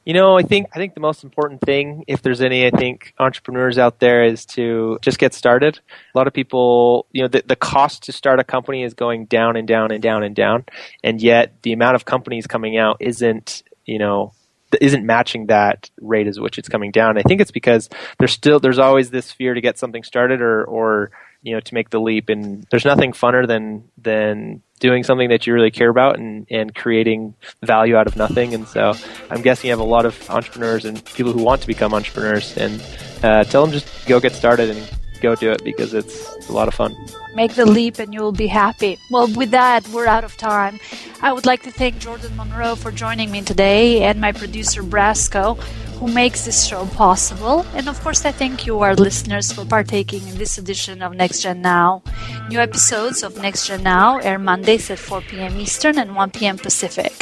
You 0.05 0.13
know, 0.13 0.37
I 0.37 0.43
think 0.43 0.67
I 0.71 0.77
think 0.77 0.93
the 0.93 0.99
most 0.99 1.23
important 1.23 1.61
thing, 1.61 2.03
if 2.07 2.21
there's 2.21 2.39
any, 2.39 2.67
I 2.67 2.69
think 2.69 3.15
entrepreneurs 3.17 3.79
out 3.79 3.99
there, 3.99 4.23
is 4.23 4.45
to 4.47 4.99
just 5.01 5.17
get 5.17 5.33
started. 5.33 5.79
A 6.13 6.17
lot 6.17 6.27
of 6.27 6.33
people, 6.33 7.07
you 7.11 7.23
know, 7.23 7.27
the, 7.27 7.43
the 7.43 7.55
cost 7.55 8.03
to 8.03 8.11
start 8.11 8.39
a 8.39 8.43
company 8.43 8.83
is 8.83 8.93
going 8.93 9.25
down 9.25 9.55
and 9.57 9.67
down 9.67 9.91
and 9.91 10.03
down 10.03 10.21
and 10.21 10.35
down, 10.35 10.65
and 11.03 11.19
yet 11.19 11.55
the 11.63 11.73
amount 11.73 11.95
of 11.95 12.05
companies 12.05 12.45
coming 12.45 12.77
out 12.77 12.97
isn't, 12.99 13.63
you 13.83 13.97
know, 13.97 14.33
isn't 14.79 15.03
matching 15.03 15.47
that 15.47 15.89
rate 15.99 16.27
as 16.27 16.39
which 16.39 16.59
it's 16.59 16.69
coming 16.69 16.91
down. 16.91 17.17
I 17.17 17.23
think 17.23 17.41
it's 17.41 17.51
because 17.51 17.89
there's 18.19 18.31
still 18.31 18.59
there's 18.59 18.79
always 18.79 19.09
this 19.09 19.31
fear 19.31 19.55
to 19.55 19.61
get 19.61 19.79
something 19.79 20.03
started 20.03 20.39
or 20.39 20.65
or 20.65 21.09
you 21.41 21.55
know 21.55 21.61
to 21.61 21.73
make 21.73 21.89
the 21.89 21.99
leap, 21.99 22.29
and 22.29 22.63
there's 22.69 22.85
nothing 22.85 23.11
funner 23.11 23.47
than 23.47 23.89
than 23.97 24.61
doing 24.79 25.03
something 25.03 25.29
that 25.29 25.47
you 25.47 25.53
really 25.53 25.71
care 25.71 25.89
about 25.89 26.19
and, 26.19 26.45
and 26.49 26.75
creating 26.75 27.33
value 27.63 27.95
out 27.95 28.07
of 28.07 28.15
nothing. 28.15 28.53
And 28.53 28.67
so 28.67 28.93
I'm 29.29 29.41
guessing 29.41 29.67
you 29.67 29.71
have 29.71 29.79
a 29.79 29.83
lot 29.83 30.05
of 30.05 30.29
entrepreneurs 30.29 30.85
and 30.85 31.03
people 31.05 31.31
who 31.31 31.43
want 31.43 31.61
to 31.61 31.67
become 31.67 31.93
entrepreneurs 31.93 32.57
and 32.57 32.83
uh, 33.23 33.43
tell 33.45 33.65
them 33.65 33.71
just 33.71 34.07
go 34.07 34.19
get 34.19 34.33
started 34.33 34.69
and 34.69 34.97
go 35.21 35.35
do 35.35 35.51
it 35.51 35.63
because 35.63 35.93
it's 35.93 36.49
a 36.49 36.53
lot 36.53 36.67
of 36.67 36.73
fun. 36.73 36.95
Make 37.33 37.55
the 37.55 37.65
leap 37.65 37.99
and 37.99 38.13
you 38.13 38.21
will 38.21 38.31
be 38.31 38.47
happy. 38.47 38.97
Well, 39.09 39.27
with 39.33 39.51
that, 39.51 39.87
we're 39.89 40.07
out 40.07 40.23
of 40.23 40.37
time. 40.37 40.79
I 41.21 41.33
would 41.33 41.45
like 41.45 41.63
to 41.63 41.71
thank 41.71 41.99
Jordan 41.99 42.35
Monroe 42.35 42.75
for 42.75 42.91
joining 42.91 43.31
me 43.31 43.41
today 43.41 44.03
and 44.03 44.19
my 44.21 44.31
producer 44.31 44.83
Brasco 44.83 45.57
who 45.99 46.07
makes 46.07 46.45
this 46.45 46.65
show 46.67 46.85
possible. 46.87 47.65
And 47.73 47.87
of 47.87 47.99
course, 48.01 48.25
I 48.25 48.31
thank 48.31 48.65
you, 48.65 48.79
our 48.79 48.95
listeners, 48.95 49.51
for 49.51 49.65
partaking 49.65 50.27
in 50.27 50.37
this 50.37 50.57
edition 50.57 51.01
of 51.01 51.15
Next 51.15 51.41
Gen 51.41 51.61
Now. 51.61 52.03
New 52.49 52.59
episodes 52.59 53.23
of 53.23 53.41
Next 53.41 53.67
Gen 53.67 53.83
Now 53.83 54.19
air 54.19 54.37
Mondays 54.37 54.91
at 54.91 54.99
4 54.99 55.21
p.m. 55.21 55.59
Eastern 55.59 55.97
and 55.97 56.15
1 56.15 56.31
p.m. 56.31 56.57
Pacific. 56.57 57.13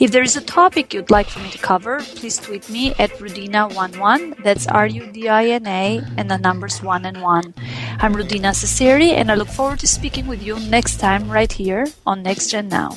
If 0.00 0.10
there 0.10 0.22
is 0.22 0.36
a 0.36 0.40
topic 0.40 0.92
you'd 0.92 1.10
like 1.10 1.28
for 1.28 1.40
me 1.40 1.50
to 1.50 1.58
cover, 1.58 2.00
please 2.16 2.38
tweet 2.38 2.68
me 2.68 2.94
at 2.98 3.10
Rudina11. 3.20 4.42
That's 4.42 4.66
R 4.66 4.86
U 4.86 5.06
D 5.12 5.28
I 5.28 5.46
N 5.46 5.66
A 5.66 6.02
and 6.16 6.30
the 6.30 6.38
numbers 6.38 6.82
1 6.82 7.04
and 7.04 7.22
1. 7.22 7.54
I'm 8.00 8.14
Rudina 8.14 8.52
Seseri, 8.52 9.12
and 9.12 9.30
I 9.30 9.34
look 9.34 9.48
forward 9.48 9.78
to 9.80 9.88
speaking 9.88 10.26
with 10.26 10.42
you 10.42 10.58
next 10.58 10.98
time 10.98 11.30
right 11.30 11.50
here 11.50 11.86
on 12.06 12.22
Next 12.22 12.50
Gen 12.50 12.68
Now. 12.68 12.96